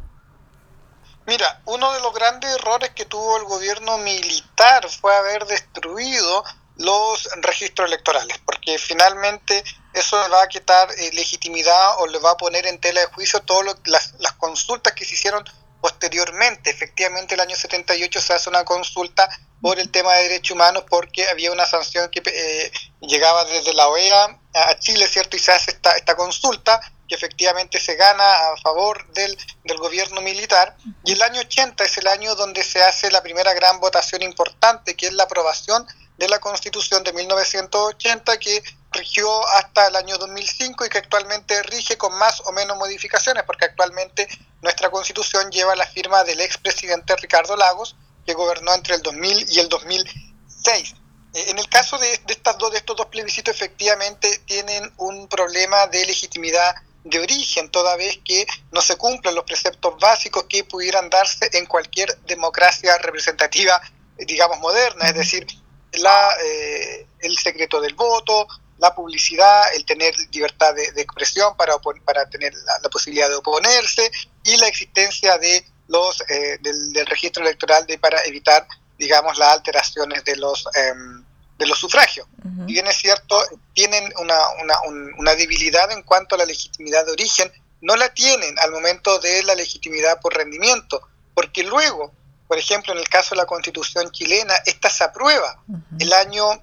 Mira, 1.28 1.60
uno 1.66 1.92
de 1.92 2.00
los 2.00 2.14
grandes 2.14 2.50
errores 2.54 2.88
que 2.94 3.04
tuvo 3.04 3.36
el 3.36 3.44
gobierno 3.44 3.98
militar 3.98 4.88
fue 4.88 5.14
haber 5.14 5.44
destruido 5.44 6.42
los 6.76 7.28
registros 7.42 7.86
electorales, 7.86 8.38
porque 8.46 8.78
finalmente 8.78 9.62
eso 9.92 10.18
le 10.22 10.28
va 10.30 10.44
a 10.44 10.48
quitar 10.48 10.88
eh, 10.90 11.10
legitimidad 11.12 12.00
o 12.00 12.06
le 12.06 12.18
va 12.18 12.30
a 12.30 12.36
poner 12.38 12.66
en 12.66 12.80
tela 12.80 13.02
de 13.02 13.08
juicio 13.08 13.40
todas 13.40 13.76
las, 13.84 14.32
consultas 14.38 14.94
que 14.94 15.04
se 15.04 15.16
hicieron 15.16 15.44
posteriormente. 15.82 16.70
Efectivamente, 16.70 17.34
el 17.34 17.40
año 17.40 17.56
78 17.56 18.22
se 18.22 18.32
hace 18.32 18.48
una 18.48 18.64
consulta 18.64 19.28
por 19.60 19.78
el 19.78 19.90
tema 19.90 20.14
de 20.14 20.22
derechos 20.22 20.54
humanos 20.54 20.84
porque 20.88 21.28
había 21.28 21.52
una 21.52 21.66
sanción 21.66 22.08
que 22.08 22.22
eh, 22.24 22.72
llegaba 23.02 23.44
desde 23.44 23.74
la 23.74 23.86
OEA 23.88 24.40
a 24.62 24.78
Chile, 24.78 25.06
¿cierto? 25.06 25.36
Y 25.36 25.40
se 25.40 25.52
hace 25.52 25.72
esta, 25.72 25.92
esta 25.92 26.16
consulta 26.16 26.80
que 27.08 27.14
efectivamente 27.14 27.80
se 27.80 27.96
gana 27.96 28.22
a 28.24 28.56
favor 28.62 29.10
del, 29.12 29.36
del 29.64 29.78
gobierno 29.78 30.20
militar. 30.20 30.76
Y 31.04 31.12
el 31.12 31.22
año 31.22 31.40
80 31.40 31.84
es 31.84 31.96
el 31.98 32.06
año 32.06 32.34
donde 32.34 32.62
se 32.62 32.82
hace 32.82 33.10
la 33.10 33.22
primera 33.22 33.54
gran 33.54 33.80
votación 33.80 34.22
importante, 34.22 34.94
que 34.94 35.06
es 35.06 35.12
la 35.14 35.24
aprobación 35.24 35.86
de 36.18 36.28
la 36.28 36.38
Constitución 36.40 37.02
de 37.04 37.12
1980, 37.12 38.38
que 38.38 38.62
rigió 38.92 39.46
hasta 39.48 39.86
el 39.88 39.96
año 39.96 40.18
2005 40.18 40.84
y 40.84 40.88
que 40.88 40.98
actualmente 40.98 41.62
rige 41.62 41.96
con 41.96 42.16
más 42.18 42.40
o 42.44 42.52
menos 42.52 42.76
modificaciones, 42.76 43.44
porque 43.44 43.66
actualmente 43.66 44.28
nuestra 44.60 44.90
Constitución 44.90 45.50
lleva 45.50 45.76
la 45.76 45.86
firma 45.86 46.24
del 46.24 46.40
expresidente 46.40 47.16
Ricardo 47.16 47.56
Lagos, 47.56 47.96
que 48.26 48.34
gobernó 48.34 48.74
entre 48.74 48.96
el 48.96 49.02
2000 49.02 49.46
y 49.50 49.60
el 49.60 49.68
2006. 49.68 50.94
Eh, 51.34 51.44
en 51.48 51.58
el 51.58 51.68
caso 51.68 51.98
de, 51.98 52.08
de, 52.08 52.32
estas 52.32 52.58
dos, 52.58 52.72
de 52.72 52.78
estos 52.78 52.96
dos 52.96 53.06
plebiscitos, 53.06 53.54
efectivamente 53.54 54.40
tienen 54.46 54.92
un 54.96 55.28
problema 55.28 55.86
de 55.86 56.06
legitimidad 56.06 56.74
de 57.04 57.20
origen, 57.20 57.70
toda 57.70 57.96
vez 57.96 58.18
que 58.24 58.46
no 58.72 58.80
se 58.80 58.96
cumplen 58.96 59.34
los 59.34 59.44
preceptos 59.44 59.98
básicos 59.98 60.44
que 60.48 60.64
pudieran 60.64 61.08
darse 61.08 61.48
en 61.52 61.66
cualquier 61.66 62.18
democracia 62.20 62.98
representativa, 62.98 63.80
digamos, 64.18 64.58
moderna, 64.60 65.08
es 65.08 65.14
decir, 65.14 65.46
la, 65.92 66.36
eh, 66.44 67.06
el 67.20 67.38
secreto 67.38 67.80
del 67.80 67.94
voto, 67.94 68.46
la 68.78 68.94
publicidad, 68.94 69.74
el 69.74 69.84
tener 69.84 70.14
libertad 70.32 70.74
de, 70.74 70.84
expresión 71.00 71.56
para, 71.56 71.78
para 72.04 72.28
tener 72.28 72.52
la, 72.54 72.88
posibilidad 72.90 73.28
de 73.28 73.36
oponerse 73.36 74.10
y 74.44 74.56
la 74.56 74.68
existencia 74.68 75.38
de 75.38 75.64
los 75.88 76.22
eh, 76.28 76.58
del, 76.60 77.06
registro 77.06 77.42
electoral 77.42 77.86
de, 77.86 77.98
para 77.98 78.22
evitar, 78.24 78.66
digamos, 78.98 79.38
las 79.38 79.52
alteraciones 79.52 80.24
de 80.24 80.36
los... 80.36 80.66
Em, 80.74 81.24
de 81.58 81.66
los 81.66 81.78
sufragios. 81.78 82.26
Y 82.68 82.72
bien 82.72 82.86
es 82.86 82.98
cierto, 82.98 83.36
tienen 83.74 84.12
una, 84.20 84.38
una, 84.62 84.76
una 85.18 85.34
debilidad 85.34 85.90
en 85.90 86.04
cuanto 86.04 86.36
a 86.36 86.38
la 86.38 86.44
legitimidad 86.44 87.04
de 87.04 87.10
origen, 87.10 87.52
no 87.80 87.96
la 87.96 88.14
tienen 88.14 88.56
al 88.60 88.70
momento 88.70 89.18
de 89.18 89.42
la 89.42 89.56
legitimidad 89.56 90.20
por 90.20 90.34
rendimiento, 90.34 91.02
porque 91.34 91.64
luego, 91.64 92.12
por 92.46 92.58
ejemplo, 92.58 92.92
en 92.92 93.00
el 93.00 93.08
caso 93.08 93.34
de 93.34 93.38
la 93.38 93.46
constitución 93.46 94.12
chilena, 94.12 94.54
esta 94.66 94.88
se 94.88 95.02
aprueba 95.04 95.60
el 95.98 96.12
año 96.12 96.62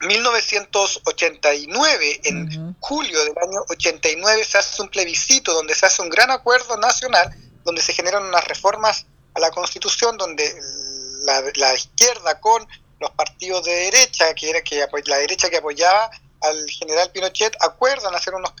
1989, 0.00 2.20
en 2.24 2.76
julio 2.80 3.24
del 3.24 3.38
año 3.38 3.64
89, 3.68 4.44
se 4.44 4.58
hace 4.58 4.82
un 4.82 4.88
plebiscito 4.88 5.52
donde 5.52 5.74
se 5.74 5.86
hace 5.86 6.02
un 6.02 6.10
gran 6.10 6.30
acuerdo 6.30 6.76
nacional, 6.76 7.34
donde 7.64 7.82
se 7.82 7.92
generan 7.92 8.24
unas 8.24 8.46
reformas 8.46 9.06
a 9.34 9.40
la 9.40 9.50
constitución, 9.50 10.16
donde 10.16 10.44
la, 11.22 11.42
la 11.54 11.74
izquierda 11.74 12.40
con 12.40 12.66
los 13.02 13.10
partidos 13.10 13.64
de 13.64 13.72
derecha, 13.72 14.32
que 14.34 14.48
era 14.48 14.62
que 14.62 14.86
la 15.06 15.18
derecha 15.18 15.50
que 15.50 15.58
apoyaba 15.58 16.10
al 16.40 16.70
general 16.70 17.10
Pinochet, 17.10 17.56
acuerdan 17.60 18.14
hacer 18.14 18.34
unos, 18.34 18.52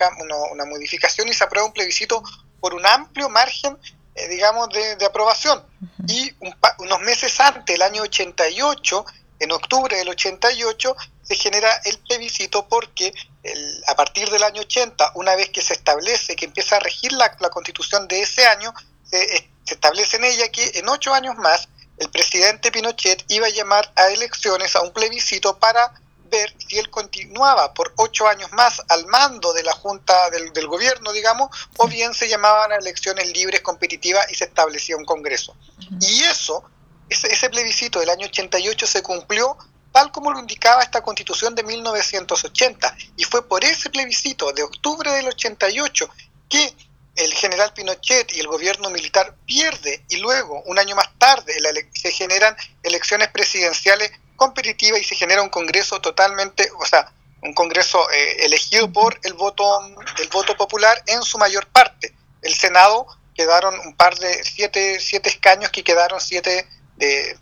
una 0.52 0.64
modificación 0.64 1.28
y 1.28 1.32
se 1.32 1.44
aprueba 1.44 1.66
un 1.66 1.72
plebiscito 1.72 2.22
por 2.60 2.74
un 2.74 2.84
amplio 2.86 3.28
margen, 3.28 3.76
eh, 4.14 4.28
digamos, 4.28 4.68
de, 4.70 5.04
aprobación. 5.04 5.64
Y 6.06 6.32
unos 6.78 7.00
meses 7.00 7.38
antes, 7.40 7.74
el 7.74 7.82
año 7.82 8.02
88, 8.02 9.04
en 9.40 9.52
octubre 9.52 9.96
del 9.96 10.08
88, 10.08 10.96
se 11.22 11.34
genera 11.36 11.72
el 11.84 11.98
plebiscito 11.98 12.68
porque 12.68 13.12
el, 13.42 13.84
a 13.88 13.96
partir 13.96 14.30
del 14.30 14.42
año 14.42 14.60
80, 14.60 15.12
una 15.14 15.34
vez 15.34 15.50
que 15.50 15.62
se 15.62 15.72
establece, 15.72 16.36
que 16.36 16.44
empieza 16.44 16.76
a 16.76 16.80
regir 16.80 17.12
la, 17.12 17.36
la 17.40 17.50
constitución 17.50 18.06
de 18.06 18.22
ese 18.22 18.46
año, 18.46 18.72
se 19.04 19.48
establece 19.66 20.16
en 20.16 20.24
ella 20.24 20.48
que 20.50 20.72
en 20.74 20.88
ocho 20.88 21.12
años 21.12 21.36
más 21.36 21.68
el 22.02 22.10
presidente 22.10 22.72
Pinochet 22.72 23.24
iba 23.28 23.46
a 23.46 23.50
llamar 23.50 23.92
a 23.94 24.08
elecciones, 24.08 24.74
a 24.74 24.82
un 24.82 24.92
plebiscito 24.92 25.58
para 25.58 25.92
ver 26.30 26.52
si 26.58 26.78
él 26.78 26.90
continuaba 26.90 27.72
por 27.74 27.92
ocho 27.96 28.26
años 28.26 28.50
más 28.52 28.82
al 28.88 29.06
mando 29.06 29.52
de 29.52 29.62
la 29.62 29.72
Junta 29.72 30.30
del, 30.30 30.66
Gobierno, 30.66 31.12
digamos, 31.12 31.50
o 31.76 31.86
bien 31.86 32.12
se 32.14 32.28
llamaban 32.28 32.72
a 32.72 32.76
elecciones 32.76 33.30
libres, 33.32 33.60
competitivas 33.60 34.30
y 34.30 34.34
se 34.34 34.44
establecía 34.44 34.96
un 34.96 35.04
Congreso. 35.04 35.54
Y 36.00 36.22
eso, 36.24 36.64
ese, 37.08 37.32
ese 37.32 37.50
plebiscito 37.50 38.00
del 38.00 38.10
año 38.10 38.26
88 38.26 38.86
se 38.86 39.02
cumplió 39.02 39.56
tal 39.92 40.10
como 40.10 40.32
lo 40.32 40.40
indicaba 40.40 40.82
esta 40.82 41.02
constitución 41.02 41.54
de 41.54 41.62
1980. 41.62 42.96
Y 43.16 43.24
fue 43.24 43.46
por 43.46 43.62
ese 43.62 43.90
plebiscito 43.90 44.52
de 44.52 44.62
octubre 44.62 45.12
del 45.12 45.28
88 45.28 46.08
que 46.48 46.74
el 47.16 47.32
general 47.34 47.72
Pinochet 47.74 48.32
y 48.32 48.40
el 48.40 48.46
gobierno 48.46 48.90
militar 48.90 49.34
pierde 49.46 50.04
y 50.08 50.16
luego, 50.16 50.62
un 50.62 50.78
año 50.78 50.96
más 50.96 51.08
tarde, 51.18 51.54
se 51.92 52.10
generan 52.10 52.56
elecciones 52.82 53.28
presidenciales 53.28 54.12
competitivas 54.36 55.00
y 55.00 55.04
se 55.04 55.14
genera 55.14 55.42
un 55.42 55.50
Congreso 55.50 56.00
totalmente, 56.00 56.70
o 56.78 56.86
sea, 56.86 57.12
un 57.42 57.52
Congreso 57.54 58.10
eh, 58.10 58.44
elegido 58.44 58.90
por 58.92 59.18
el 59.24 59.34
voto, 59.34 59.64
el 60.20 60.28
voto 60.28 60.56
popular 60.56 61.02
en 61.06 61.22
su 61.22 61.38
mayor 61.38 61.66
parte. 61.66 62.14
El 62.40 62.54
Senado 62.54 63.06
quedaron 63.34 63.78
un 63.80 63.94
par 63.94 64.16
de 64.18 64.42
siete, 64.44 64.98
siete 65.00 65.28
escaños 65.28 65.70
que 65.70 65.84
quedaron 65.84 66.20
siete 66.20 66.66
de 66.96 67.36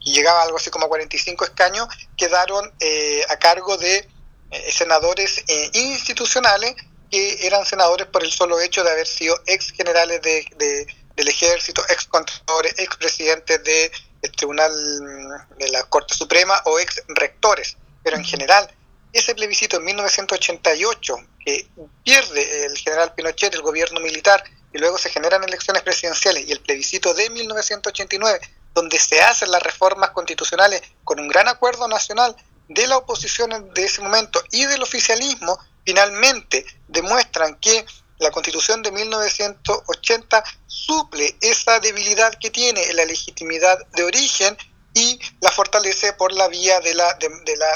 llegaba 0.00 0.42
algo 0.42 0.56
así 0.56 0.70
como 0.70 0.88
45 0.88 1.44
escaños, 1.44 1.88
quedaron 2.16 2.72
eh, 2.80 3.22
a 3.28 3.36
cargo 3.38 3.76
de 3.76 4.08
eh, 4.50 4.72
senadores 4.72 5.44
institucionales 5.72 6.74
que 7.12 7.46
eran 7.46 7.66
senadores 7.66 8.06
por 8.06 8.24
el 8.24 8.32
solo 8.32 8.58
hecho 8.58 8.82
de 8.82 8.90
haber 8.90 9.06
sido 9.06 9.38
ex 9.46 9.70
generales 9.72 10.22
de, 10.22 10.86
del 11.14 11.28
ejército, 11.28 11.84
ex 11.90 12.06
contralores, 12.06 12.74
ex 12.78 12.96
presidentes 12.96 13.62
del 13.62 14.32
Tribunal 14.32 14.72
mm, 14.72 15.58
de 15.58 15.68
la 15.68 15.84
Corte 15.84 16.14
Suprema 16.14 16.62
o 16.64 16.78
ex 16.78 17.02
rectores. 17.08 17.76
pero 18.02 18.16
en 18.16 18.24
general, 18.24 18.66
ese 19.12 19.34
plebiscito 19.34 19.76
en 19.76 19.84
1988, 19.84 21.16
que 21.44 21.68
pierde 22.02 22.64
el 22.64 22.78
general 22.78 23.12
Pinochet, 23.14 23.52
el 23.54 23.60
gobierno 23.60 24.00
militar, 24.00 24.42
y 24.72 24.78
luego 24.78 24.96
se 24.96 25.10
generan 25.10 25.44
elecciones 25.44 25.82
presidenciales, 25.82 26.48
y 26.48 26.52
el 26.52 26.60
plebiscito 26.60 27.12
de 27.12 27.28
1989, 27.28 28.40
donde 28.74 28.98
se 28.98 29.20
hacen 29.20 29.50
las 29.50 29.62
reformas 29.62 30.10
constitucionales 30.10 30.80
con 31.04 31.20
un 31.20 31.28
gran 31.28 31.46
acuerdo 31.46 31.86
nacional 31.88 32.34
de 32.68 32.86
la 32.86 32.96
oposición 32.96 33.74
de 33.74 33.84
ese 33.84 34.00
momento 34.00 34.42
y 34.50 34.64
del 34.64 34.82
oficialismo, 34.82 35.58
finalmente 35.84 36.64
demuestran 36.88 37.56
que 37.56 37.84
la 38.18 38.30
constitución 38.30 38.82
de 38.82 38.92
1980 38.92 40.44
suple 40.66 41.36
esa 41.40 41.80
debilidad 41.80 42.32
que 42.40 42.50
tiene 42.50 42.80
la 42.94 43.04
legitimidad 43.04 43.78
de 43.96 44.04
origen 44.04 44.56
y 44.94 45.18
la 45.40 45.50
fortalece 45.50 46.12
por 46.12 46.32
la 46.32 46.48
vía 46.48 46.80
de 46.80 46.94
la, 46.94 47.06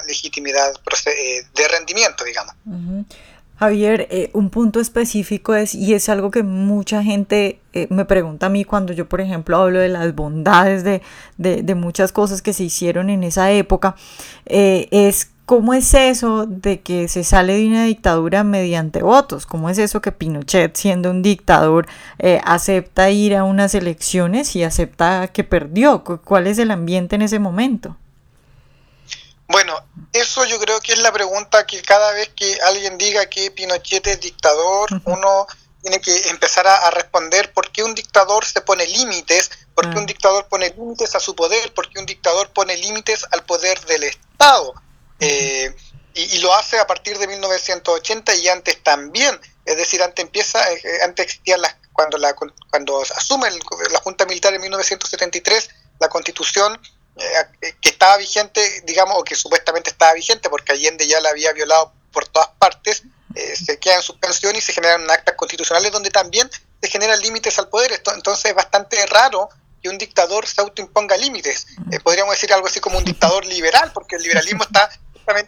legitimidad 0.07 0.73
eh, 1.07 1.43
de 1.55 1.69
rendimiento, 1.69 2.25
digamos. 2.25 2.55
Javier, 3.59 4.07
eh, 4.11 4.31
un 4.35 4.51
punto 4.51 4.81
específico 4.81 5.55
es, 5.55 5.75
y 5.75 5.95
es 5.95 6.11
algo 6.11 6.31
que 6.31 6.43
mucha 6.43 7.03
gente 7.03 7.61
eh, 7.73 7.87
me 7.89 8.05
pregunta 8.05 8.47
a 8.47 8.49
mí 8.51 8.65
cuando 8.67 8.93
yo, 8.93 9.09
por 9.09 9.23
ejemplo, 9.23 9.57
hablo 9.57 9.79
de 9.79 9.89
las 9.89 10.15
bondades 10.15 10.85
de, 10.85 11.01
de, 11.39 11.75
muchas 11.75 12.13
cosas 12.13 12.43
que 12.43 12.53
se 12.53 12.65
hicieron 12.65 13.09
en 13.09 13.25
esa 13.25 13.51
época, 13.51 13.97
es 14.45 15.31
¿Cómo 15.47 15.75
es 15.75 15.95
eso 15.95 16.45
de 16.45 16.81
que 16.81 17.07
se 17.07 17.23
sale 17.23 17.55
de 17.55 17.69
una 17.69 17.85
dictadura 17.85 18.43
mediante 18.43 19.01
votos? 19.01 19.47
¿Cómo 19.47 19.71
es 19.71 19.79
eso 19.79 20.01
que 20.01 20.11
Pinochet, 20.11 20.77
siendo 20.77 21.09
un 21.09 21.23
dictador, 21.23 21.87
eh, 22.19 22.41
acepta 22.45 23.11
ir 23.11 23.37
a 23.37 23.45
unas 23.45 23.73
elecciones 23.77 24.57
y 24.57 24.65
acepta 24.65 25.29
que 25.29 25.45
perdió? 25.45 26.03
¿Cuál 26.03 26.49
es 26.49 26.59
el 26.59 26.73
ambiente 26.73 27.15
en 27.15 27.23
ese 27.23 27.39
momento? 27.39 27.97
Bueno, 29.47 29.73
eso 30.13 30.45
yo 30.47 30.59
creo 30.59 30.81
que 30.81 30.95
es 30.95 30.99
la 30.99 31.13
pregunta 31.13 31.65
que 31.65 31.81
cada 31.81 32.11
vez 32.11 32.29
que 32.35 32.59
alguien 32.67 32.99
diga 32.99 33.27
que 33.27 33.53
Pinochet 33.53 34.05
es 34.09 34.21
dictador, 34.21 35.01
uno 35.05 35.47
tiene 35.81 36.01
que 36.01 36.29
empezar 36.31 36.67
a, 36.67 36.91
responder 36.91 37.53
por 37.53 37.71
qué 37.71 37.85
un 37.85 37.95
dictador 37.95 38.45
se 38.45 38.63
pone 38.63 38.85
límites, 38.85 39.53
por 39.77 39.89
qué 39.89 39.97
ah. 39.97 40.01
un 40.01 40.07
dictador 40.07 40.49
pone 40.49 40.71
límites 40.71 41.15
a 41.15 41.21
su 41.21 41.37
poder, 41.37 41.73
por 41.73 41.89
qué 41.89 42.01
un 42.01 42.07
dictador 42.07 42.51
pone 42.51 42.77
límites 42.77 43.25
al 43.31 43.45
poder 43.45 43.79
del 43.83 44.03
Estado. 44.03 44.75
Eh, 45.21 45.75
y, 46.15 46.39
lo 46.39 46.55
hace 46.55 46.79
a 46.79 46.87
partir 46.87 47.19
de 47.19 47.27
1980 47.27 48.35
y 48.37 48.49
antes 48.49 48.83
también. 48.83 49.39
Es 49.65 49.77
decir, 49.77 50.03
antes 50.03 50.25
empieza, 50.25 50.73
eh, 50.73 50.81
antes 51.05 51.27
existían 51.27 51.61
las, 51.61 51.77
cuando, 51.93 52.17
la, 52.19 52.35
cuando 52.71 53.03
asume 53.03 53.49
la 53.91 53.99
Junta 54.01 54.25
Militar 54.25 54.55
en 54.55 54.61
1973, 54.63 55.69
la 55.99 56.09
constitución 56.09 56.81
eh, 57.17 57.75
que 57.81 57.91
estaba 57.91 58.17
vigente, 58.17 58.83
digamos, 58.85 59.17
o 59.19 59.25
que 59.25 59.35
supuestamente 59.35 59.91
estaba 59.91 60.15
vigente, 60.15 60.49
porque 60.49 60.73
Allende 60.73 61.07
ya 61.07 61.21
la 61.21 61.31
había 61.31 61.53
violado 61.53 61.93
por 62.13 62.27
todas 62.29 62.49
partes, 62.59 63.03
se 63.35 63.79
queda 63.79 63.97
en 63.97 64.03
suspensión 64.03 64.57
y 64.57 64.63
se 64.63 64.73
generan 64.73 65.11
actas 65.11 65.35
constitucionales 65.35 65.93
donde 65.93 66.09
también 66.09 66.49
se 66.81 66.89
generan 66.89 67.21
límites 67.21 67.59
al 67.59 67.69
poder. 67.69 67.93
Esto, 67.93 68.15
entonces 68.15 68.47
es 68.47 68.55
bastante 68.55 69.05
raro 69.05 69.51
que 69.83 69.91
un 69.91 69.99
dictador 69.99 70.47
se 70.47 70.63
autoimponga 70.63 71.19
límites. 71.19 71.67
podríamos 72.03 72.35
decir 72.35 72.51
algo 72.55 72.67
así 72.67 72.81
como 72.81 72.97
un 72.97 73.05
dictador 73.05 73.45
liberal, 73.45 73.93
porque 73.93 74.17
el 74.17 74.23
liberalismo 74.23 74.65
está 74.65 74.91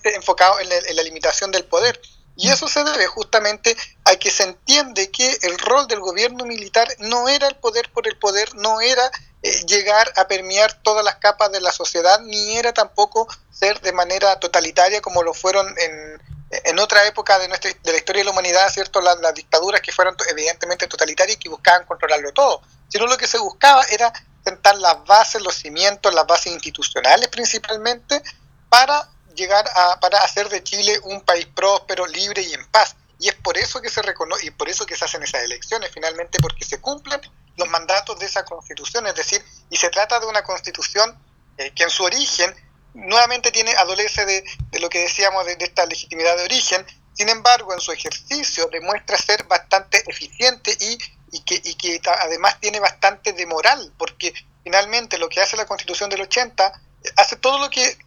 enfocado 0.05 0.61
en, 0.61 0.69
la 0.69 1.03
limitación 1.03 1.51
del 1.51 1.65
poder. 1.65 2.01
Y 2.37 2.51
eso 2.51 2.69
se 2.69 2.85
debe 2.85 3.07
justamente 3.07 3.77
a 4.05 4.15
que 4.17 4.31
se 4.31 4.45
entiende 4.45 5.11
que 5.11 5.39
el 5.43 5.59
rol 5.59 5.89
del 5.89 5.99
gobierno 5.99 6.45
militar 6.45 6.87
no 6.99 7.29
era 7.29 7.49
el 7.49 7.57
poder 7.57 7.91
por 7.91 8.07
el 8.07 8.17
poder, 8.17 8.55
no 8.55 8.81
era 8.81 9.11
eh, 9.43 9.67
llegar 9.67 10.13
a 10.17 10.29
permear 10.29 10.73
todas 10.83 11.05
las 11.05 11.17
capas 11.17 11.51
de 11.51 11.61
la 11.61 11.73
sociedad, 11.73 12.21
ni 12.21 12.57
era 12.57 12.73
tampoco 12.73 13.27
ser 13.51 13.81
de 13.81 13.93
manera 13.93 14.39
totalitaria 14.39 15.01
como 15.01 15.25
lo 15.25 15.35
fueron 15.35 15.67
en, 15.79 16.23
en 16.51 16.79
otra 16.79 17.07
época 17.07 17.39
de, 17.39 17.49
nuestra, 17.49 17.71
de 17.71 17.93
la 17.93 17.99
historia 17.99 18.21
de 18.21 18.25
la 18.25 18.31
humanidad, 18.31 18.71
¿cierto? 18.71 19.01
Las, 19.01 19.19
las 19.21 19.35
dictaduras 19.35 19.81
que 19.81 19.93
fueron 19.93 20.17
evidentemente 20.31 20.87
totalitarias 20.87 21.37
y 21.37 21.41
que 21.41 21.49
buscaban 21.49 21.87
controlarlo 21.87 22.33
todo, 22.33 22.63
sino 22.89 23.07
lo 23.07 23.17
que 23.17 23.27
se 23.27 23.39
buscaba 23.39 23.85
era 23.91 24.13
sentar 24.45 24.77
las 24.79 25.05
bases, 25.05 25.43
los 25.43 25.55
cimientos, 25.55 26.15
las 26.15 26.27
bases 26.27 26.53
institucionales 26.53 27.29
principalmente, 27.29 28.23
para 28.69 29.09
llegar 29.39 29.65
a, 29.75 29.99
para 30.01 30.19
hacer 30.19 30.49
de 30.49 30.63
Chile 30.63 30.99
un 31.05 31.23
país 31.23 31.47
próspero, 31.47 32.07
libre 32.07 32.43
y 32.43 32.53
en 32.53 32.67
paz. 32.67 32.97
Y 33.19 33.29
es 33.29 33.35
por 33.35 33.57
eso 33.57 33.81
que 33.81 33.89
se 33.89 34.03
reconoce 34.03 34.47
y 34.47 34.51
por 34.51 34.69
eso 34.69 34.85
que 34.85 34.97
se 34.97 35.05
hacen 35.05 35.23
esas 35.23 35.43
elecciones, 35.43 35.91
finalmente, 35.93 36.39
porque 36.41 36.65
se 36.65 36.81
cumplen 36.81 37.21
los 37.57 37.69
mandatos 37.69 38.19
de 38.19 38.27
esa 38.27 38.45
constitución, 38.45 39.07
es 39.07 39.15
decir, 39.15 39.45
y 39.71 39.77
se 39.77 39.91
trata 39.91 40.21
de 40.21 40.27
una 40.27 40.43
constitución 40.43 41.19
eh, 41.57 41.73
que 41.75 41.83
en 41.83 41.91
su 41.91 42.05
origen 42.05 42.55
nuevamente 42.95 43.51
tiene 43.51 43.73
adolece 43.73 44.25
de, 44.25 44.45
de 44.71 44.81
lo 44.81 44.89
que 44.89 45.01
decíamos 45.01 45.45
de, 45.45 45.57
esta 45.59 45.85
legitimidad 45.87 46.37
de 46.37 46.45
origen, 46.45 46.87
sin 47.15 47.29
embargo, 47.29 47.75
en 47.75 47.81
su 47.81 47.91
ejercicio 47.91 48.69
demuestra 48.71 49.19
ser 49.19 49.43
bastante 49.45 50.03
eficiente 50.09 50.77
y, 50.79 50.99
y, 51.33 51.41
que, 51.41 51.61
y 51.65 51.75
que 51.75 52.01
además 52.23 52.61
tiene 52.61 52.79
bastante 52.79 53.33
de 53.33 53.45
moral, 53.47 53.93
porque 53.99 54.33
finalmente 54.63 55.19
lo 55.19 55.29
que 55.29 55.41
hace 55.41 55.57
la 55.57 55.67
constitución 55.67 56.11
del 56.11 56.21
80 56.23 56.81
hace 57.17 57.37
todo 57.37 57.59
lo 57.59 57.71
que 57.71 57.99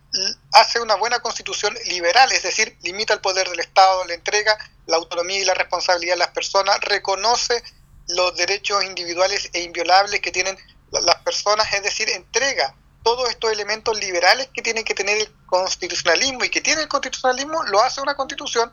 hace 0.53 0.79
una 0.79 0.95
buena 0.95 1.19
constitución 1.19 1.73
liberal, 1.85 2.31
es 2.31 2.43
decir, 2.43 2.77
limita 2.81 3.13
el 3.13 3.21
poder 3.21 3.49
del 3.49 3.59
Estado, 3.59 4.03
le 4.05 4.15
entrega 4.15 4.57
la 4.87 4.97
autonomía 4.97 5.39
y 5.39 5.45
la 5.45 5.53
responsabilidad 5.53 6.15
a 6.15 6.19
las 6.25 6.29
personas, 6.29 6.79
reconoce 6.81 7.63
los 8.09 8.35
derechos 8.35 8.83
individuales 8.83 9.49
e 9.53 9.61
inviolables 9.61 10.19
que 10.19 10.31
tienen 10.31 10.57
las 10.91 11.15
personas, 11.23 11.71
es 11.73 11.83
decir, 11.83 12.09
entrega 12.09 12.75
todos 13.03 13.29
estos 13.29 13.51
elementos 13.51 13.97
liberales 13.97 14.49
que 14.53 14.61
tiene 14.61 14.83
que 14.83 14.93
tener 14.93 15.17
el 15.17 15.33
constitucionalismo 15.45 16.43
y 16.43 16.49
que 16.49 16.61
tiene 16.61 16.81
el 16.81 16.87
constitucionalismo, 16.87 17.63
lo 17.63 17.81
hace 17.81 18.01
una 18.01 18.15
constitución 18.15 18.71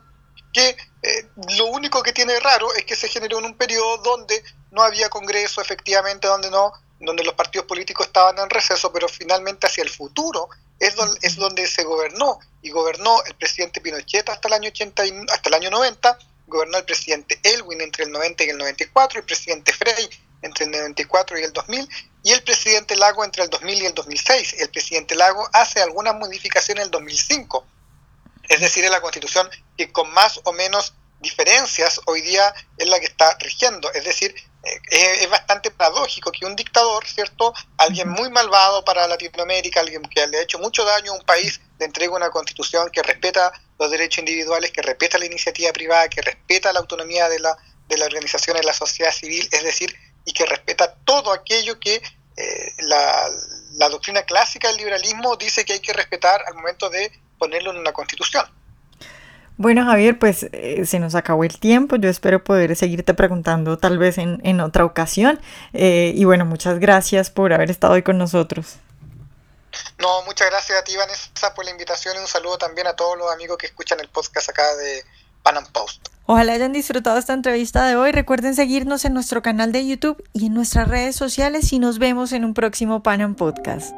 que 0.53 0.75
eh, 1.03 1.29
lo 1.57 1.67
único 1.67 2.03
que 2.03 2.11
tiene 2.11 2.39
raro 2.39 2.73
es 2.75 2.85
que 2.85 2.95
se 2.95 3.07
generó 3.07 3.39
en 3.39 3.45
un 3.45 3.55
periodo 3.55 3.97
donde 3.97 4.43
no 4.71 4.83
había 4.83 5.09
Congreso, 5.09 5.61
efectivamente, 5.61 6.27
donde 6.27 6.49
no 6.49 6.73
donde 6.99 7.23
los 7.23 7.33
partidos 7.33 7.65
políticos 7.65 8.07
estaban 8.07 8.37
en 8.39 8.49
receso, 8.49 8.91
pero 8.91 9.07
finalmente 9.07 9.67
hacia 9.67 9.83
el 9.83 9.89
futuro 9.89 10.49
es 10.79 10.95
donde, 10.95 11.19
es 11.21 11.35
donde 11.35 11.67
se 11.67 11.83
gobernó 11.83 12.39
y 12.61 12.69
gobernó 12.71 13.23
el 13.25 13.35
presidente 13.35 13.81
Pinochet 13.81 14.27
hasta 14.29 14.47
el 14.47 14.53
año 14.53 14.69
80 14.69 15.03
hasta 15.31 15.49
el 15.49 15.55
año 15.55 15.69
90, 15.69 16.17
gobernó 16.47 16.77
el 16.77 16.85
presidente 16.85 17.39
Elwin 17.43 17.81
entre 17.81 18.05
el 18.05 18.11
90 18.11 18.43
y 18.43 18.49
el 18.49 18.57
94, 18.57 19.19
el 19.19 19.25
presidente 19.25 19.73
Frey 19.73 20.09
entre 20.41 20.65
el 20.65 20.71
94 20.71 21.39
y 21.39 21.43
el 21.43 21.53
2000 21.53 21.89
y 22.23 22.31
el 22.31 22.43
presidente 22.43 22.95
Lago 22.95 23.23
entre 23.23 23.43
el 23.43 23.49
2000 23.49 23.81
y 23.81 23.85
el 23.85 23.93
2006. 23.93 24.55
El 24.59 24.69
presidente 24.69 25.15
Lago 25.15 25.47
hace 25.53 25.81
algunas 25.81 26.15
modificaciones 26.15 26.81
en 26.81 26.87
el 26.87 26.91
2005, 26.91 27.65
es 28.49 28.59
decir, 28.59 28.83
en 28.83 28.91
la 28.91 29.01
constitución 29.01 29.49
que 29.77 29.91
con 29.91 30.09
más 30.11 30.39
o 30.43 30.53
menos 30.53 30.93
diferencias 31.21 32.01
hoy 32.05 32.21
día 32.21 32.53
es 32.77 32.87
la 32.87 32.99
que 32.99 33.05
está 33.05 33.37
rigiendo, 33.39 33.91
es 33.93 34.03
decir, 34.05 34.33
es, 34.63 35.29
bastante 35.29 35.71
paradójico 35.71 36.31
que 36.31 36.45
un 36.45 36.55
dictador, 36.55 37.05
¿cierto? 37.07 37.53
Alguien 37.77 38.09
muy 38.09 38.29
malvado 38.29 38.83
para 38.83 39.07
Latinoamérica, 39.07 39.79
alguien 39.79 40.01
que 40.03 40.25
le 40.27 40.39
ha 40.39 40.41
hecho 40.41 40.59
mucho 40.59 40.83
daño 40.83 41.11
a 41.11 41.15
un 41.15 41.25
país, 41.25 41.61
le 41.79 41.85
entrega 41.85 42.15
una 42.15 42.29
constitución 42.29 42.89
que 42.91 43.01
respeta 43.01 43.51
los 43.77 43.89
derechos 43.89 44.19
individuales, 44.19 44.71
que 44.71 44.81
respeta 44.81 45.17
la 45.17 45.25
iniciativa 45.25 45.71
privada, 45.71 46.09
que 46.09 46.21
respeta 46.21 46.73
la 46.73 46.79
autonomía 46.79 47.29
de 47.29 47.39
la, 47.39 47.57
de 47.87 47.97
la 47.97 48.05
organización 48.05 48.57
de 48.57 48.63
la 48.63 48.73
sociedad 48.73 49.11
civil, 49.11 49.47
es 49.51 49.63
decir, 49.63 49.95
y 50.25 50.33
que 50.33 50.45
respeta 50.45 50.95
todo 51.05 51.31
aquello 51.31 51.79
que 51.79 52.01
eh, 52.35 52.73
la, 52.79 53.29
la 53.73 53.89
doctrina 53.89 54.23
clásica 54.23 54.67
del 54.67 54.77
liberalismo 54.77 55.35
dice 55.37 55.63
que 55.63 55.73
hay 55.73 55.79
que 55.79 55.93
respetar 55.93 56.43
al 56.45 56.55
momento 56.55 56.89
de 56.89 57.11
ponerlo 57.37 57.71
en 57.71 57.77
una 57.77 57.93
constitución. 57.93 58.45
Bueno, 59.59 59.83
Javier, 59.83 60.17
pues 60.17 60.47
eh, 60.53 60.85
se 60.85 60.99
nos 60.99 61.15
acabó 61.15 61.43
el 61.43 61.59
tiempo. 61.59 61.97
Yo 61.97 62.09
espero 62.09 62.41
poder 62.41 62.77
seguirte 62.77 63.13
preguntando 63.13 63.77
tal 63.77 63.97
vez 63.97 64.17
en, 64.17 64.39
en 64.45 64.61
otra 64.61 64.85
ocasión. 64.85 65.37
Eh, 65.73 66.13
y 66.15 66.23
bueno, 66.23 66.45
muchas 66.45 66.79
gracias 66.79 67.29
por 67.29 67.51
haber 67.51 67.69
estado 67.69 67.91
hoy 67.91 68.01
con 68.01 68.17
nosotros. 68.17 68.77
No, 69.99 70.23
muchas 70.23 70.49
gracias 70.49 70.79
a 70.79 70.83
ti, 70.85 70.95
Vanessa, 70.95 71.53
por 71.53 71.65
la 71.65 71.71
invitación 71.71 72.15
y 72.15 72.19
un 72.19 72.27
saludo 72.27 72.57
también 72.57 72.87
a 72.87 72.93
todos 72.93 73.17
los 73.17 73.29
amigos 73.33 73.57
que 73.57 73.65
escuchan 73.65 73.99
el 73.99 74.07
podcast 74.07 74.49
acá 74.49 74.63
de 74.77 75.03
Pan 75.43 75.55
Post. 75.73 76.07
Ojalá 76.25 76.53
hayan 76.53 76.71
disfrutado 76.71 77.17
esta 77.17 77.33
entrevista 77.33 77.85
de 77.85 77.97
hoy. 77.97 78.13
Recuerden 78.13 78.55
seguirnos 78.55 79.03
en 79.03 79.13
nuestro 79.13 79.41
canal 79.41 79.73
de 79.73 79.85
YouTube 79.85 80.23
y 80.31 80.45
en 80.45 80.53
nuestras 80.53 80.87
redes 80.87 81.17
sociales 81.17 81.73
y 81.73 81.79
nos 81.79 81.99
vemos 81.99 82.31
en 82.31 82.45
un 82.45 82.53
próximo 82.53 83.03
Pan 83.03 83.35
Podcast. 83.35 83.93